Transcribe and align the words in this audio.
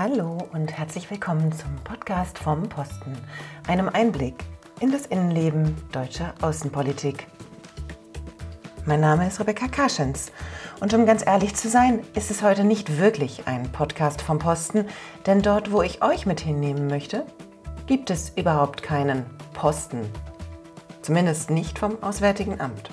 Hallo 0.00 0.38
und 0.52 0.78
herzlich 0.78 1.10
willkommen 1.10 1.50
zum 1.50 1.74
Podcast 1.82 2.38
vom 2.38 2.68
Posten, 2.68 3.16
einem 3.66 3.88
Einblick 3.88 4.44
in 4.78 4.92
das 4.92 5.06
Innenleben 5.06 5.74
deutscher 5.90 6.34
Außenpolitik. 6.40 7.26
Mein 8.86 9.00
Name 9.00 9.26
ist 9.26 9.40
Rebecca 9.40 9.66
Kaschens 9.66 10.30
und 10.78 10.94
um 10.94 11.04
ganz 11.04 11.26
ehrlich 11.26 11.56
zu 11.56 11.68
sein, 11.68 12.04
ist 12.14 12.30
es 12.30 12.42
heute 12.44 12.62
nicht 12.62 12.98
wirklich 12.98 13.48
ein 13.48 13.72
Podcast 13.72 14.22
vom 14.22 14.38
Posten, 14.38 14.86
denn 15.26 15.42
dort, 15.42 15.72
wo 15.72 15.82
ich 15.82 16.00
euch 16.00 16.26
mit 16.26 16.38
hinnehmen 16.38 16.86
möchte, 16.86 17.26
gibt 17.88 18.10
es 18.10 18.30
überhaupt 18.36 18.84
keinen 18.84 19.26
Posten. 19.52 20.08
Zumindest 21.02 21.50
nicht 21.50 21.76
vom 21.76 22.00
Auswärtigen 22.04 22.60
Amt. 22.60 22.90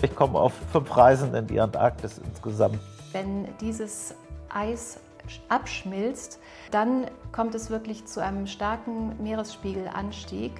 Ich 0.00 0.14
komme 0.14 0.38
auf 0.38 0.52
fünf 0.70 0.96
Reisen 0.96 1.34
in 1.34 1.48
die 1.48 1.58
Antarktis 1.58 2.18
insgesamt. 2.18 2.78
Wenn 3.10 3.48
dieses 3.58 4.14
Eis 4.48 5.00
abschmilzt, 5.48 6.40
dann 6.70 7.06
kommt 7.32 7.54
es 7.54 7.70
wirklich 7.70 8.06
zu 8.06 8.20
einem 8.20 8.46
starken 8.46 9.22
Meeresspiegelanstieg 9.22 10.52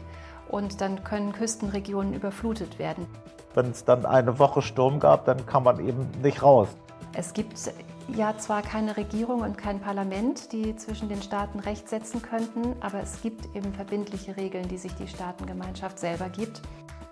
und 0.49 0.81
dann 0.81 1.03
können 1.05 1.33
Küstenregionen 1.33 2.15
überflutet 2.15 2.79
werden. 2.79 3.07
Wenn 3.55 3.71
es 3.71 3.85
dann 3.85 4.07
eine 4.07 4.39
Woche 4.39 4.63
Sturm 4.63 5.01
gab, 5.01 5.25
dann 5.25 5.45
kann 5.47 5.63
man 5.63 5.87
eben 5.87 6.09
nicht 6.23 6.43
raus. 6.43 6.69
Es 7.15 7.35
gibt 7.35 7.59
ja 8.09 8.37
zwar 8.39 8.63
keine 8.63 8.97
Regierung 8.97 9.43
und 9.43 9.59
kein 9.59 9.81
Parlament, 9.81 10.53
die 10.53 10.75
zwischen 10.77 11.09
den 11.09 11.21
Staaten 11.23 11.61
Recht 11.61 11.89
setzen 11.89 12.23
könnten, 12.23 12.75
aber 12.81 13.01
es 13.01 13.21
gibt 13.21 13.55
eben 13.55 13.73
verbindliche 13.75 14.37
Regeln, 14.37 14.69
die 14.69 14.79
sich 14.79 14.95
die 14.95 15.09
Staatengemeinschaft 15.09 15.99
selber 15.99 16.29
gibt. 16.29 16.63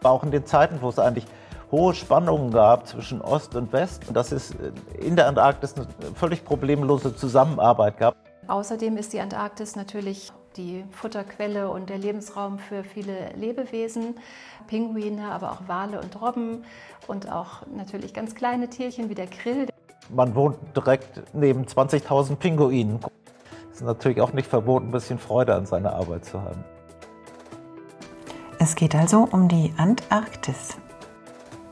Auch 0.02 0.22
in 0.22 0.30
den 0.30 0.46
Zeiten, 0.46 0.80
wo 0.80 0.88
es 0.88 0.98
eigentlich 0.98 1.26
hohe 1.70 1.94
Spannungen 1.94 2.50
gab 2.50 2.86
zwischen 2.86 3.20
Ost 3.20 3.54
und 3.54 3.72
West, 3.72 4.04
dass 4.12 4.32
es 4.32 4.52
in 4.98 5.16
der 5.16 5.28
Antarktis 5.28 5.74
eine 5.76 5.86
völlig 6.14 6.44
problemlose 6.44 7.14
Zusammenarbeit 7.14 7.98
gab. 7.98 8.16
Außerdem 8.48 8.96
ist 8.96 9.12
die 9.12 9.20
Antarktis 9.20 9.76
natürlich 9.76 10.32
die 10.56 10.84
Futterquelle 10.90 11.70
und 11.70 11.90
der 11.90 11.98
Lebensraum 11.98 12.58
für 12.58 12.82
viele 12.82 13.32
Lebewesen, 13.36 14.16
Pinguine, 14.66 15.30
aber 15.30 15.52
auch 15.52 15.68
Wale 15.68 16.00
und 16.00 16.20
Robben 16.20 16.64
und 17.06 17.30
auch 17.30 17.62
natürlich 17.74 18.12
ganz 18.12 18.34
kleine 18.34 18.68
Tierchen 18.68 19.08
wie 19.08 19.14
der 19.14 19.28
Krill. 19.28 19.68
Man 20.08 20.34
wohnt 20.34 20.58
direkt 20.74 21.22
neben 21.32 21.64
20.000 21.64 22.36
Pinguinen. 22.36 22.98
Es 23.70 23.76
ist 23.76 23.86
natürlich 23.86 24.20
auch 24.20 24.32
nicht 24.32 24.48
verboten, 24.48 24.88
ein 24.88 24.90
bisschen 24.90 25.20
Freude 25.20 25.54
an 25.54 25.66
seiner 25.66 25.94
Arbeit 25.94 26.24
zu 26.24 26.42
haben. 26.42 26.64
Es 28.58 28.74
geht 28.74 28.94
also 28.94 29.28
um 29.30 29.46
die 29.46 29.72
Antarktis. 29.76 30.76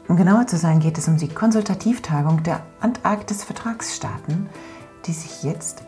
Um 0.09 0.17
genauer 0.17 0.47
zu 0.47 0.57
sein, 0.57 0.81
geht 0.81 0.97
es 0.97 1.07
um 1.07 1.19
die 1.19 1.29
Konsultativtagung 1.29 2.43
der 2.43 2.63
Antarktis-Vertragsstaaten, 2.81 4.49
die 5.05 5.13
sich 5.13 5.43
jetzt 5.43 5.83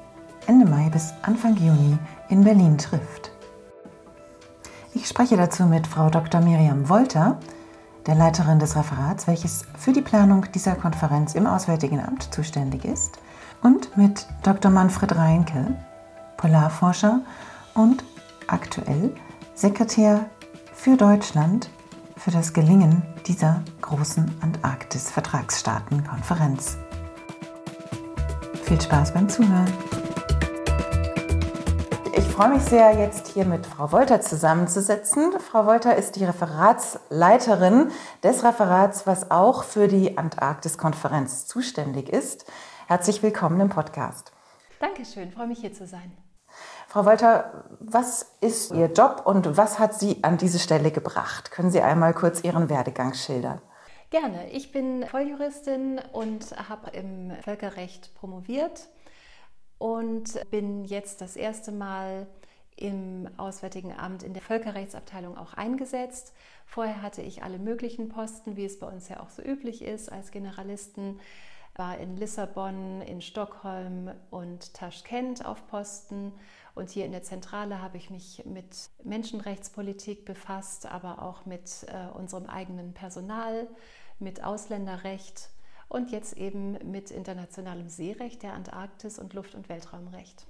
Ende 0.47 0.71
Mai 0.71 0.91
bis 0.91 1.15
Anfang 1.23 1.57
Juni 1.57 1.97
in 2.29 2.45
Berlin 2.45 2.77
trifft. 2.77 3.33
Ich 4.93 5.09
spreche 5.09 5.39
dazu 5.39 5.65
mit 5.65 5.87
Frau 5.87 6.11
Dr. 6.11 6.43
Miriam 6.43 6.91
Wolter, 6.91 7.39
der 8.07 8.15
Leiterin 8.15 8.59
des 8.59 8.77
Referats, 8.77 9.27
welches 9.27 9.65
für 9.79 9.93
die 9.93 10.03
Planung 10.03 10.45
dieser 10.55 10.75
Konferenz 10.75 11.35
im 11.35 11.47
Auswärtigen 11.47 12.01
Amt 12.01 12.35
zuständig 12.35 12.85
ist, 12.85 13.19
und 13.63 13.97
mit 13.97 14.27
Dr. 14.43 14.71
Manfred 14.71 15.17
Reinke, 15.17 15.79
Polarforscher 16.37 17.21
und 17.75 18.05
aktuell 18.49 19.15
Sekretär 19.55 20.27
für 20.75 20.97
Deutschland 20.97 21.71
für 22.21 22.31
das 22.31 22.53
Gelingen 22.53 23.03
dieser 23.27 23.65
großen 23.81 24.31
Antarktis-Vertragsstaaten-Konferenz. 24.43 26.77
Viel 28.63 28.79
Spaß 28.79 29.15
beim 29.15 29.27
Zuhören. 29.27 29.73
Ich 32.15 32.25
freue 32.25 32.51
mich 32.51 32.61
sehr, 32.63 32.93
jetzt 32.99 33.29
hier 33.29 33.47
mit 33.47 33.65
Frau 33.65 33.91
Wolter 33.93 34.21
zusammenzusetzen. 34.21 35.33
Frau 35.41 35.65
Wolter 35.65 35.97
ist 35.97 36.17
die 36.17 36.27
Referatsleiterin 36.27 37.91
des 38.23 38.45
Referats, 38.45 39.07
was 39.07 39.31
auch 39.31 39.65
für 39.65 39.89
die 39.89 40.19
Antarktis-Konferenz 40.19 41.47
zuständig 41.47 42.11
ist. 42.11 42.45
Herzlich 42.87 43.23
willkommen 43.23 43.59
im 43.61 43.71
Podcast. 43.71 44.31
Dankeschön, 44.79 45.33
freue 45.33 45.47
mich 45.47 45.61
hier 45.61 45.73
zu 45.73 45.87
sein. 45.87 46.13
Frau 46.91 47.05
Wolter, 47.05 47.67
was 47.79 48.35
ist 48.41 48.73
Ihr 48.73 48.87
Job 48.87 49.23
und 49.25 49.57
was 49.57 49.79
hat 49.79 49.95
Sie 49.95 50.25
an 50.25 50.39
diese 50.39 50.59
Stelle 50.59 50.91
gebracht? 50.91 51.53
Können 51.53 51.71
Sie 51.71 51.81
einmal 51.81 52.13
kurz 52.15 52.43
Ihren 52.43 52.69
Werdegang 52.69 53.15
schildern? 53.15 53.63
Gerne. 54.11 54.51
Ich 54.51 54.73
bin 54.73 55.07
Volljuristin 55.07 56.01
und 56.13 56.51
habe 56.69 56.91
im 56.91 57.31
Völkerrecht 57.45 58.13
promoviert 58.17 58.89
und 59.79 60.51
bin 60.51 60.85
jetzt 60.85 61.21
das 61.21 61.37
erste 61.37 61.71
Mal 61.71 62.27
im 62.75 63.29
Auswärtigen 63.37 63.97
Amt 63.97 64.25
in 64.25 64.33
der 64.33 64.43
Völkerrechtsabteilung 64.43 65.39
auch 65.39 65.55
eingesetzt. 65.55 66.33
Vorher 66.67 67.03
hatte 67.03 67.23
ich 67.23 67.45
alle 67.45 67.61
möglichen 67.61 68.09
Posten, 68.09 68.57
wie 68.57 68.65
es 68.65 68.81
bei 68.81 68.89
uns 68.89 69.09
ja 69.09 69.21
auch 69.21 69.31
so 69.31 69.43
üblich 69.43 69.83
ist, 69.83 70.11
als 70.11 70.33
Generalisten 70.33 71.21
war 71.81 71.97
in 71.97 72.19
Lissabon, 72.19 73.01
in 73.01 73.23
Stockholm 73.23 74.11
und 74.29 74.75
Taschkent 74.75 75.47
auf 75.47 75.67
Posten. 75.67 76.33
Und 76.75 76.91
hier 76.91 77.07
in 77.07 77.13
der 77.13 77.23
Zentrale 77.23 77.81
habe 77.81 77.97
ich 77.97 78.11
mich 78.11 78.45
mit 78.45 78.91
Menschenrechtspolitik 79.03 80.27
befasst, 80.27 80.85
aber 80.85 81.23
auch 81.23 81.47
mit 81.47 81.87
äh, 81.89 82.15
unserem 82.15 82.45
eigenen 82.45 82.93
Personal, 82.93 83.67
mit 84.19 84.45
Ausländerrecht 84.45 85.49
und 85.89 86.11
jetzt 86.11 86.37
eben 86.37 86.77
mit 86.91 87.11
internationalem 87.11 87.89
Seerecht, 87.89 88.43
der 88.43 88.53
Antarktis 88.53 89.19
und 89.19 89.33
Luft- 89.33 89.55
und 89.55 89.71
Weltraumrecht. 89.71 90.47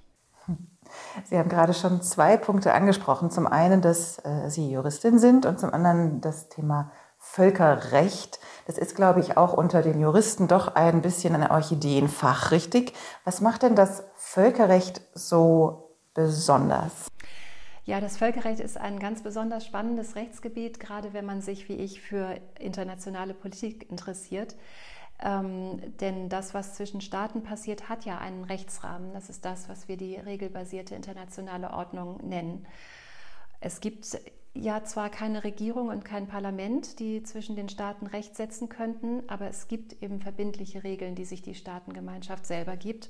Sie 1.23 1.37
haben 1.37 1.47
gerade 1.47 1.73
schon 1.73 2.01
zwei 2.01 2.35
Punkte 2.35 2.73
angesprochen. 2.73 3.31
Zum 3.31 3.47
einen, 3.47 3.81
dass 3.81 4.19
äh, 4.25 4.49
Sie 4.49 4.69
Juristin 4.69 5.17
sind 5.17 5.45
und 5.45 5.61
zum 5.61 5.73
anderen 5.73 6.19
das 6.19 6.49
Thema 6.49 6.91
Völkerrecht. 7.23 8.39
Das 8.65 8.77
ist, 8.77 8.95
glaube 8.95 9.19
ich, 9.19 9.37
auch 9.37 9.53
unter 9.53 9.83
den 9.83 10.01
Juristen 10.01 10.47
doch 10.47 10.75
ein 10.75 11.01
bisschen 11.01 11.35
ein 11.35 11.49
Orchideenfach, 11.49 12.51
richtig? 12.51 12.93
Was 13.23 13.41
macht 13.41 13.61
denn 13.61 13.75
das 13.75 14.03
Völkerrecht 14.15 15.01
so 15.13 15.95
besonders? 16.15 17.07
Ja, 17.85 18.01
das 18.01 18.17
Völkerrecht 18.17 18.59
ist 18.59 18.77
ein 18.77 18.99
ganz 18.99 19.21
besonders 19.21 19.65
spannendes 19.65 20.15
Rechtsgebiet, 20.15 20.79
gerade 20.79 21.13
wenn 21.13 21.25
man 21.25 21.41
sich 21.41 21.69
wie 21.69 21.75
ich 21.75 22.01
für 22.01 22.37
internationale 22.59 23.33
Politik 23.35 23.89
interessiert. 23.89 24.55
Ähm, 25.23 25.95
denn 25.99 26.27
das, 26.27 26.55
was 26.55 26.73
zwischen 26.73 27.01
Staaten 27.01 27.43
passiert, 27.43 27.87
hat 27.87 28.03
ja 28.03 28.17
einen 28.17 28.43
Rechtsrahmen. 28.43 29.13
Das 29.13 29.29
ist 29.29 29.45
das, 29.45 29.69
was 29.69 29.87
wir 29.87 29.95
die 29.95 30.15
regelbasierte 30.15 30.95
internationale 30.95 31.71
Ordnung 31.71 32.17
nennen. 32.27 32.65
Es 33.59 33.79
gibt 33.79 34.07
ja 34.53 34.83
zwar 34.83 35.09
keine 35.09 35.43
Regierung 35.43 35.89
und 35.89 36.03
kein 36.03 36.27
Parlament, 36.27 36.99
die 36.99 37.23
zwischen 37.23 37.55
den 37.55 37.69
Staaten 37.69 38.07
Recht 38.07 38.35
setzen 38.35 38.69
könnten, 38.69 39.23
aber 39.27 39.47
es 39.47 39.67
gibt 39.67 40.01
eben 40.03 40.19
verbindliche 40.19 40.83
Regeln, 40.83 41.15
die 41.15 41.25
sich 41.25 41.41
die 41.41 41.55
Staatengemeinschaft 41.55 42.45
selber 42.45 42.75
gibt 42.75 43.09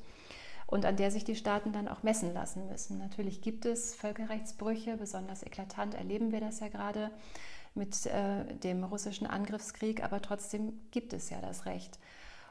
und 0.68 0.86
an 0.86 0.96
der 0.96 1.12
sich 1.12 1.24
die 1.24 1.36
Staaten 1.36 1.74
dann 1.74 1.88
auch 1.88 2.04
messen 2.04 2.34
lassen 2.34 2.68
müssen. 2.68 2.98
Natürlich 3.00 3.42
gibt 3.42 3.66
es 3.66 3.96
Völkerrechtsbrüche, 3.96 4.98
besonders 4.98 5.44
eklatant 5.44 5.96
erleben 5.96 6.32
wir 6.32 6.40
das 6.40 6.60
ja 6.60 6.70
gerade 6.70 7.12
mit 7.74 8.06
äh, 8.06 8.46
dem 8.64 8.84
russischen 8.84 9.28
Angriffskrieg, 9.28 10.04
aber 10.04 10.22
trotzdem 10.22 10.74
gibt 10.92 11.14
es 11.14 11.30
ja 11.30 11.42
das 11.42 11.66
Recht. 11.66 12.00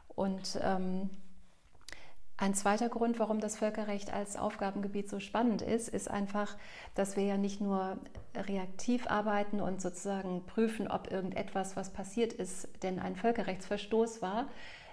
Und 0.08 0.58
ähm, 0.62 1.10
ein 2.40 2.54
zweiter 2.54 2.88
Grund, 2.88 3.18
warum 3.18 3.38
das 3.38 3.58
Völkerrecht 3.58 4.14
als 4.14 4.36
Aufgabengebiet 4.36 5.10
so 5.10 5.20
spannend 5.20 5.60
ist, 5.60 5.90
ist 5.90 6.10
einfach, 6.10 6.56
dass 6.94 7.14
wir 7.14 7.24
ja 7.24 7.36
nicht 7.36 7.60
nur 7.60 7.98
reaktiv 8.34 9.06
arbeiten 9.08 9.60
und 9.60 9.82
sozusagen 9.82 10.46
prüfen, 10.46 10.88
ob 10.88 11.10
irgendetwas, 11.10 11.76
was 11.76 11.90
passiert 11.92 12.32
ist, 12.32 12.66
denn 12.82 12.98
ein 12.98 13.14
Völkerrechtsverstoß 13.14 14.22
war, 14.22 14.46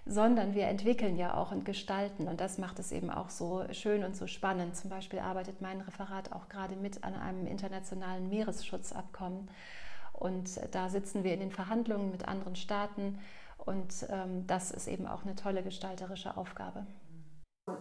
sondern 0.06 0.56
wir 0.56 0.68
entwickeln 0.68 1.16
ja 1.16 1.36
auch 1.36 1.54
und 1.54 1.64
gestalten. 1.64 2.28
Und 2.28 2.42
das 2.42 2.58
macht 2.58 2.80
es 2.80 2.92
eben 2.92 3.10
auch 3.10 3.30
so 3.30 3.64
schön 3.72 4.04
und 4.04 4.18
so 4.18 4.28
spannend. 4.28 4.76
Zum 4.76 4.90
Beispiel 4.90 5.20
arbeitet 5.20 5.62
mein 5.62 5.80
Referat 5.80 6.34
auch 6.34 6.50
gerade 6.50 6.76
mit 6.76 7.06
an 7.06 7.16
einem 7.16 7.48
internationalen 7.48 8.28
Meeresschutzabkommen. 8.28 9.50
Und 10.12 10.60
da 10.72 10.90
sitzen 10.90 11.24
wir 11.24 11.34
in 11.34 11.40
den 11.40 11.52
Verhandlungen 11.52 12.12
mit 12.12 12.28
anderen 12.28 12.58
Staaten. 12.58 13.20
Und 13.58 14.06
ähm, 14.10 14.46
das 14.48 14.72
ist 14.72 14.88
eben 14.88 15.08
auch 15.08 15.24
eine 15.24 15.36
tolle 15.36 15.64
gestalterische 15.64 16.36
Aufgabe. 16.36 16.86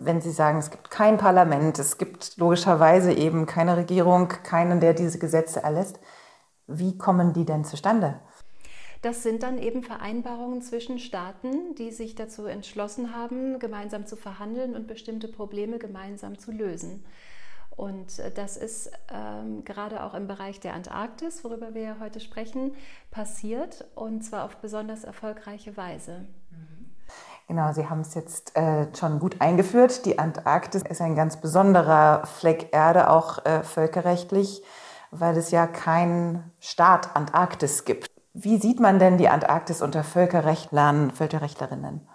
Wenn 0.01 0.21
Sie 0.21 0.33
sagen, 0.33 0.59
es 0.59 0.73
gibt 0.73 0.91
kein 0.91 1.17
Parlament, 1.17 1.79
es 1.79 1.97
gibt 1.97 2.37
logischerweise 2.39 3.13
eben 3.13 3.47
keine 3.47 3.77
Regierung, 3.77 4.29
keinen, 4.29 4.81
der 4.81 4.95
diese 4.95 5.21
Gesetze 5.21 5.63
erlässt, 5.63 6.01
wie 6.67 6.99
kommen 6.99 7.33
die 7.33 7.45
denn 7.45 7.65
zustande? 7.65 8.19
Das 9.03 9.23
sind 9.23 9.45
dann 9.45 9.59
eben 9.59 9.85
Vereinbarungen 9.85 10.61
zwischen 10.61 10.99
Staaten, 10.99 11.77
die 11.77 11.93
sich 11.93 12.17
dazu 12.17 12.47
entschlossen 12.47 13.15
haben, 13.15 13.61
gemeinsam 13.61 14.07
zu 14.07 14.17
verhandeln 14.17 14.75
und 14.75 14.89
bestimmte 14.89 15.29
Probleme 15.29 15.79
gemeinsam 15.79 16.37
zu 16.37 16.51
lösen. 16.51 17.05
Und 17.77 18.19
äh, 18.19 18.33
das 18.33 18.57
ist 18.57 18.91
ähm, 19.13 19.65
gerade 19.65 20.03
auch 20.03 20.15
im 20.15 20.27
Bereich 20.27 20.59
der 20.59 20.75
Antarktis, 20.75 21.45
worüber 21.45 21.75
wir 21.75 21.83
ja 21.83 21.97
heute 22.01 22.19
sprechen, 22.19 22.75
passiert 23.13 23.85
und 23.95 24.23
zwar 24.23 24.45
auf 24.45 24.57
besonders 24.57 25.05
erfolgreiche 25.05 25.77
Weise. 25.77 26.27
Genau, 27.49 27.73
Sie 27.73 27.89
haben 27.89 28.01
es 28.01 28.15
jetzt 28.15 28.57
äh, 28.57 28.87
schon 28.99 29.21
gut 29.21 29.41
eingeführt. 29.41 30.05
Die 30.05 30.19
Antarktis 30.19 30.83
ist 30.83 31.01
ein 31.01 31.15
ganz 31.15 31.41
besonderer 31.41 32.27
Fleck 32.27 32.71
Erde, 32.73 33.09
auch 33.09 33.45
äh, 33.45 33.63
völkerrechtlich, 33.63 34.65
weil 35.13 35.37
es 35.37 35.53
ja 35.53 35.69
keinen 35.69 36.51
Staat 36.59 37.15
Antarktis 37.15 37.85
gibt. 37.85 38.11
Wie 38.35 38.59
sieht 38.59 38.81
man 38.81 38.99
denn 38.99 39.17
die 39.17 39.29
Antarktis 39.29 39.81
unter 39.81 40.03
Völkerrechtlern, 40.03 41.13
Völkerrechtlerinnen? 41.13 42.07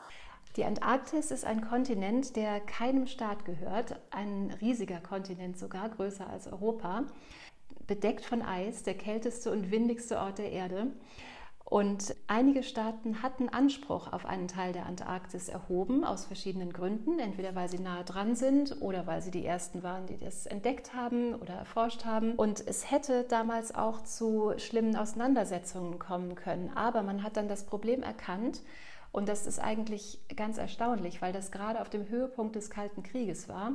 Die 0.57 0.65
Antarktis 0.65 1.31
ist 1.31 1.45
ein 1.45 1.61
Kontinent, 1.61 2.35
der 2.35 2.59
keinem 2.59 3.07
Staat 3.07 3.45
gehört, 3.45 4.01
ein 4.11 4.53
riesiger 4.59 4.99
Kontinent 4.99 5.57
sogar, 5.57 5.87
größer 5.87 6.29
als 6.29 6.45
Europa, 6.47 7.03
bedeckt 7.87 8.25
von 8.25 8.41
Eis, 8.41 8.83
der 8.83 8.95
kälteste 8.95 9.49
und 9.49 9.71
windigste 9.71 10.19
Ort 10.19 10.39
der 10.39 10.51
Erde. 10.51 10.87
Und 11.71 12.18
einige 12.27 12.63
Staaten 12.63 13.23
hatten 13.23 13.47
Anspruch 13.47 14.12
auf 14.12 14.25
einen 14.25 14.50
Teil 14.50 14.73
der 14.73 14.88
Antarktis 14.88 15.47
erhoben, 15.47 16.03
aus 16.03 16.25
verschiedenen 16.25 16.73
Gründen, 16.73 17.18
entweder 17.18 17.56
weil 17.56 17.69
sie 17.69 17.79
nahe 17.79 18.03
dran 18.03 18.35
sind 18.35 18.81
oder 18.81 19.07
weil 19.07 19.21
sie 19.21 19.31
die 19.31 19.45
Ersten 19.45 19.81
waren, 19.81 20.06
die 20.06 20.18
das 20.18 20.47
entdeckt 20.47 20.94
haben 20.94 21.33
oder 21.33 21.53
erforscht 21.53 22.03
haben. 22.03 22.33
Und 22.33 22.62
es 22.68 22.91
hätte 22.91 23.23
damals 23.23 23.73
auch 23.73 24.03
zu 24.03 24.51
schlimmen 24.57 24.97
Auseinandersetzungen 24.97 25.97
kommen 25.97 26.35
können. 26.35 26.71
Aber 26.75 27.03
man 27.03 27.23
hat 27.23 27.38
dann 27.38 27.47
das 27.47 27.65
Problem 27.65 28.03
erkannt, 28.03 28.62
und 29.13 29.29
das 29.29 29.47
ist 29.47 29.59
eigentlich 29.59 30.19
ganz 30.35 30.57
erstaunlich, 30.57 31.21
weil 31.21 31.31
das 31.31 31.53
gerade 31.53 31.79
auf 31.79 31.89
dem 31.89 32.09
Höhepunkt 32.09 32.57
des 32.57 32.69
Kalten 32.69 33.01
Krieges 33.01 33.47
war. 33.47 33.71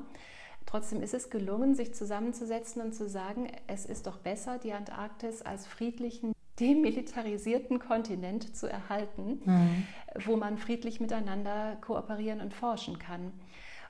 Trotzdem 0.66 1.00
ist 1.00 1.14
es 1.14 1.30
gelungen, 1.30 1.74
sich 1.74 1.94
zusammenzusetzen 1.94 2.82
und 2.82 2.94
zu 2.94 3.08
sagen, 3.08 3.50
es 3.68 3.86
ist 3.86 4.06
doch 4.06 4.18
besser, 4.18 4.58
die 4.58 4.74
Antarktis 4.74 5.40
als 5.40 5.66
friedlichen 5.66 6.35
demilitarisierten 6.60 7.78
Kontinent 7.78 8.56
zu 8.56 8.70
erhalten, 8.70 9.40
mhm. 9.44 9.86
wo 10.24 10.36
man 10.36 10.58
friedlich 10.58 11.00
miteinander 11.00 11.76
kooperieren 11.80 12.40
und 12.40 12.54
forschen 12.54 12.98
kann. 12.98 13.32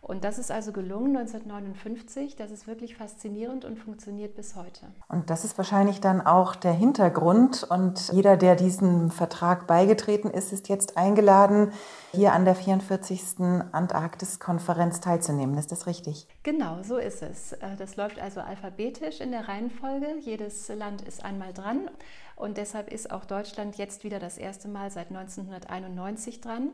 Und 0.07 0.23
das 0.23 0.39
ist 0.39 0.53
also 0.53 0.71
gelungen 0.71 1.17
1959. 1.17 2.37
Das 2.37 2.53
ist 2.53 2.69
wirklich 2.69 2.95
faszinierend 2.95 3.65
und 3.65 3.77
funktioniert 3.77 4.37
bis 4.37 4.55
heute. 4.55 4.87
Und 5.09 5.31
das 5.31 5.45
ist 5.45 5.59
wahrscheinlich 5.59 6.01
dann 6.01 6.25
auch 6.25 6.55
der 6.55 6.73
Hintergrund. 6.73 7.67
Und 7.69 8.13
jeder, 8.13 8.37
der 8.37 8.55
diesem 8.55 9.11
Vertrag 9.11 9.67
beigetreten 9.67 10.31
ist, 10.31 10.53
ist 10.53 10.69
jetzt 10.69 10.97
eingeladen, 10.97 11.73
hier 12.13 12.35
an 12.35 12.45
der 12.45 12.55
44. 12.55 13.41
Antarktis-Konferenz 13.73 15.01
teilzunehmen. 15.01 15.59
Ist 15.59 15.73
das 15.73 15.89
richtig? 15.89 16.29
Genau, 16.45 16.85
so 16.85 16.99
ist 16.99 17.23
es. 17.23 17.55
Äh, 17.55 17.75
das 17.77 17.97
läuft 17.97 18.21
also 18.21 18.41
alphabetisch 18.41 19.21
in 19.21 19.33
der 19.33 19.49
Reihenfolge. 19.49 20.07
Jedes 20.21 20.69
Land 20.69 21.03
ist 21.03 21.25
einmal 21.25 21.53
dran. 21.53 21.91
Und 22.37 22.59
deshalb 22.59 22.93
ist 22.93 23.11
auch 23.11 23.25
Deutschland 23.25 23.77
jetzt 23.77 24.05
wieder 24.05 24.21
das 24.21 24.39
erste 24.39 24.69
Mal 24.69 24.91
seit 24.91 25.09
1991 25.09 26.41
dran. 26.41 26.71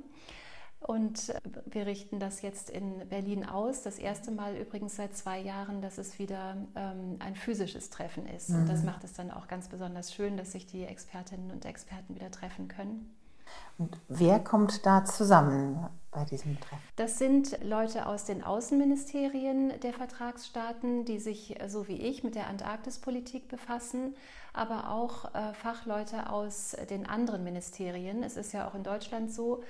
Und 0.81 1.33
wir 1.67 1.87
richten 1.87 2.19
das 2.19 2.43
jetzt 2.43 2.69
in 2.69 3.09
Berlin 3.09 3.45
aus. 3.47 3.83
Das 3.83 3.99
erste 3.99 4.33
Mal 4.33 4.57
übrigens 4.57 4.97
seit 4.97 5.17
zwei 5.17 5.39
Jahren, 5.39 5.81
dass 5.81 5.97
es 5.97 6.19
wieder 6.19 6.57
ähm, 6.75 7.17
ein 7.21 7.37
physisches 7.37 7.89
Treffen 7.91 8.27
ist. 8.27 8.51
Mhm. 8.51 8.57
Und 8.57 8.69
das 8.69 8.81
mhm. 8.81 8.87
macht 8.87 9.05
es 9.05 9.13
dann 9.13 9.31
auch 9.31 9.47
ganz 9.47 9.69
besonders 9.69 10.13
schön, 10.13 10.37
dass 10.37 10.51
sich 10.51 10.67
die 10.67 10.85
Expertinnen 10.85 11.53
und 11.53 11.65
Experten 11.65 12.17
wieder 12.17 12.33
treffen 12.33 12.67
können. 12.67 13.15
Und 13.79 13.99
wer 14.09 14.39
kommt 14.39 14.87
da 14.87 15.05
zusammen 15.05 15.87
bei 16.11 16.25
diesem 16.25 16.61
Treffen? 16.61 16.83
Das 16.97 17.19
sind 17.19 17.59
Leute 17.65 18.07
aus 18.07 18.25
den 18.25 18.45
Außenministerien 18.45 19.81
der 19.81 19.93
Vertragsstaaten, 19.93 21.05
die 21.05 21.19
sich 21.19 21.59
so 21.67 21.89
wie 21.89 21.97
ich 21.97 22.23
mit 22.23 22.35
der 22.35 22.49
Antarktispolitik 22.49 23.49
befassen, 23.49 24.15
aber 24.53 24.91
auch 24.91 25.35
äh, 25.35 25.55
Fachleute 25.55 26.31
aus 26.31 26.77
den 26.91 27.09
anderen 27.09 27.43
Ministerien. 27.43 28.23
Es 28.23 28.37
ist 28.37 28.53
ja 28.53 28.69
auch 28.69 28.75
in 28.75 28.85
Deutschland 28.85 29.33
so, 29.33 29.63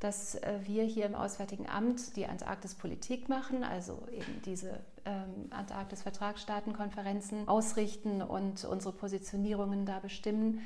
dass 0.00 0.36
äh, 0.36 0.60
wir 0.62 0.84
hier 0.84 1.06
im 1.06 1.14
Auswärtigen 1.14 1.68
Amt 1.68 2.16
die 2.16 2.26
Antarktispolitik 2.26 3.28
machen, 3.28 3.64
also 3.64 4.06
eben 4.12 4.40
diese 4.44 4.78
ähm, 5.04 5.50
Antarktis-Vertragsstaatenkonferenzen 5.50 7.48
ausrichten 7.48 8.22
und 8.22 8.64
unsere 8.64 8.92
Positionierungen 8.92 9.86
da 9.86 9.98
bestimmen. 9.98 10.60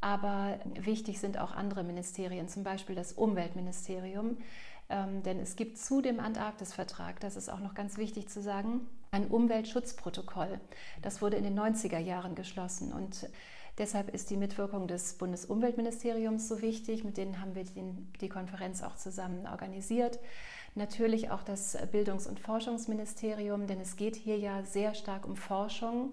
Aber 0.00 0.58
wichtig 0.74 1.20
sind 1.20 1.38
auch 1.38 1.52
andere 1.52 1.84
Ministerien, 1.84 2.48
zum 2.48 2.64
Beispiel 2.64 2.94
das 2.94 3.12
Umweltministerium. 3.12 4.38
Ähm, 4.88 5.22
denn 5.22 5.38
es 5.38 5.56
gibt 5.56 5.78
zu 5.78 6.00
dem 6.00 6.18
Antarktis-Vertrag, 6.20 7.20
das 7.20 7.36
ist 7.36 7.48
auch 7.48 7.60
noch 7.60 7.74
ganz 7.74 7.96
wichtig 7.96 8.28
zu 8.28 8.42
sagen, 8.42 8.86
ein 9.12 9.28
Umweltschutzprotokoll. 9.28 10.60
Das 11.02 11.22
wurde 11.22 11.36
in 11.36 11.44
den 11.44 11.58
90er 11.58 11.98
Jahren 11.98 12.34
geschlossen. 12.34 12.92
Und 12.92 13.28
deshalb 13.78 14.12
ist 14.12 14.30
die 14.30 14.36
Mitwirkung 14.36 14.88
des 14.88 15.14
Bundesumweltministeriums 15.14 16.48
so 16.48 16.60
wichtig. 16.60 17.04
Mit 17.04 17.18
denen 17.18 17.40
haben 17.40 17.54
wir 17.54 17.64
den, 17.64 18.12
die 18.20 18.28
Konferenz 18.28 18.82
auch 18.82 18.96
zusammen 18.96 19.46
organisiert. 19.46 20.18
Natürlich 20.74 21.30
auch 21.30 21.42
das 21.42 21.76
Bildungs- 21.92 22.26
und 22.26 22.40
Forschungsministerium, 22.40 23.66
denn 23.66 23.80
es 23.80 23.96
geht 23.96 24.16
hier 24.16 24.38
ja 24.38 24.62
sehr 24.64 24.94
stark 24.94 25.26
um 25.26 25.36
Forschung. 25.36 26.12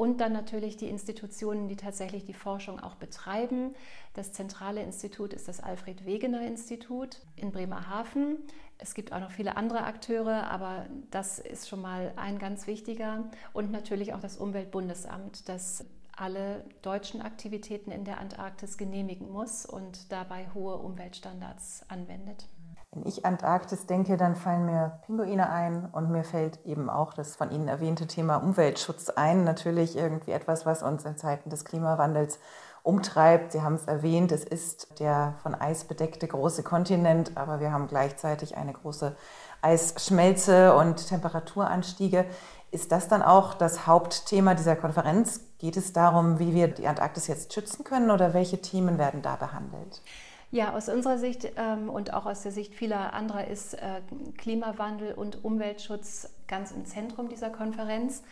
Und 0.00 0.22
dann 0.22 0.32
natürlich 0.32 0.78
die 0.78 0.88
Institutionen, 0.88 1.68
die 1.68 1.76
tatsächlich 1.76 2.24
die 2.24 2.32
Forschung 2.32 2.80
auch 2.80 2.94
betreiben. 2.94 3.74
Das 4.14 4.32
zentrale 4.32 4.82
Institut 4.82 5.34
ist 5.34 5.46
das 5.46 5.60
Alfred 5.60 6.06
Wegener 6.06 6.40
Institut 6.40 7.18
in 7.36 7.52
Bremerhaven. 7.52 8.38
Es 8.78 8.94
gibt 8.94 9.12
auch 9.12 9.20
noch 9.20 9.30
viele 9.30 9.58
andere 9.58 9.84
Akteure, 9.84 10.50
aber 10.50 10.86
das 11.10 11.38
ist 11.38 11.68
schon 11.68 11.82
mal 11.82 12.14
ein 12.16 12.38
ganz 12.38 12.66
wichtiger. 12.66 13.28
Und 13.52 13.72
natürlich 13.72 14.14
auch 14.14 14.20
das 14.20 14.38
Umweltbundesamt, 14.38 15.50
das 15.50 15.84
alle 16.16 16.64
deutschen 16.80 17.20
Aktivitäten 17.20 17.90
in 17.90 18.06
der 18.06 18.20
Antarktis 18.20 18.78
genehmigen 18.78 19.30
muss 19.30 19.66
und 19.66 20.10
dabei 20.10 20.46
hohe 20.54 20.76
Umweltstandards 20.76 21.84
anwendet. 21.88 22.46
Wenn 22.92 23.06
ich 23.06 23.24
Antarktis 23.24 23.86
denke, 23.86 24.16
dann 24.16 24.34
fallen 24.34 24.66
mir 24.66 24.98
Pinguine 25.06 25.48
ein 25.48 25.88
und 25.92 26.10
mir 26.10 26.24
fällt 26.24 26.64
eben 26.66 26.90
auch 26.90 27.14
das 27.14 27.36
von 27.36 27.52
Ihnen 27.52 27.68
erwähnte 27.68 28.08
Thema 28.08 28.38
Umweltschutz 28.38 29.10
ein. 29.10 29.44
Natürlich 29.44 29.96
irgendwie 29.96 30.32
etwas, 30.32 30.66
was 30.66 30.82
uns 30.82 31.04
in 31.04 31.16
Zeiten 31.16 31.50
des 31.50 31.64
Klimawandels 31.64 32.40
umtreibt. 32.82 33.52
Sie 33.52 33.62
haben 33.62 33.74
es 33.74 33.84
erwähnt, 33.84 34.32
es 34.32 34.42
ist 34.42 34.98
der 34.98 35.34
von 35.44 35.54
Eis 35.54 35.84
bedeckte 35.84 36.26
große 36.26 36.64
Kontinent, 36.64 37.36
aber 37.36 37.60
wir 37.60 37.70
haben 37.70 37.86
gleichzeitig 37.86 38.56
eine 38.56 38.72
große 38.72 39.14
Eisschmelze 39.62 40.74
und 40.74 41.06
Temperaturanstiege. 41.06 42.24
Ist 42.72 42.90
das 42.90 43.06
dann 43.06 43.22
auch 43.22 43.54
das 43.54 43.86
Hauptthema 43.86 44.54
dieser 44.54 44.74
Konferenz? 44.74 45.42
Geht 45.58 45.76
es 45.76 45.92
darum, 45.92 46.40
wie 46.40 46.54
wir 46.54 46.66
die 46.66 46.88
Antarktis 46.88 47.28
jetzt 47.28 47.54
schützen 47.54 47.84
können 47.84 48.10
oder 48.10 48.34
welche 48.34 48.60
Themen 48.60 48.98
werden 48.98 49.22
da 49.22 49.36
behandelt? 49.36 50.02
Ja, 50.52 50.74
aus 50.74 50.88
unserer 50.88 51.16
Sicht 51.16 51.52
ähm, 51.56 51.88
und 51.88 52.12
auch 52.12 52.26
aus 52.26 52.42
der 52.42 52.50
Sicht 52.50 52.74
vieler 52.74 53.12
anderer 53.12 53.46
ist 53.46 53.74
äh, 53.74 54.00
Klimawandel 54.36 55.14
und 55.14 55.44
Umweltschutz 55.44 56.28
ganz 56.48 56.72
im 56.72 56.84
Zentrum 56.86 57.28
dieser 57.28 57.50
Konferenz. 57.50 58.24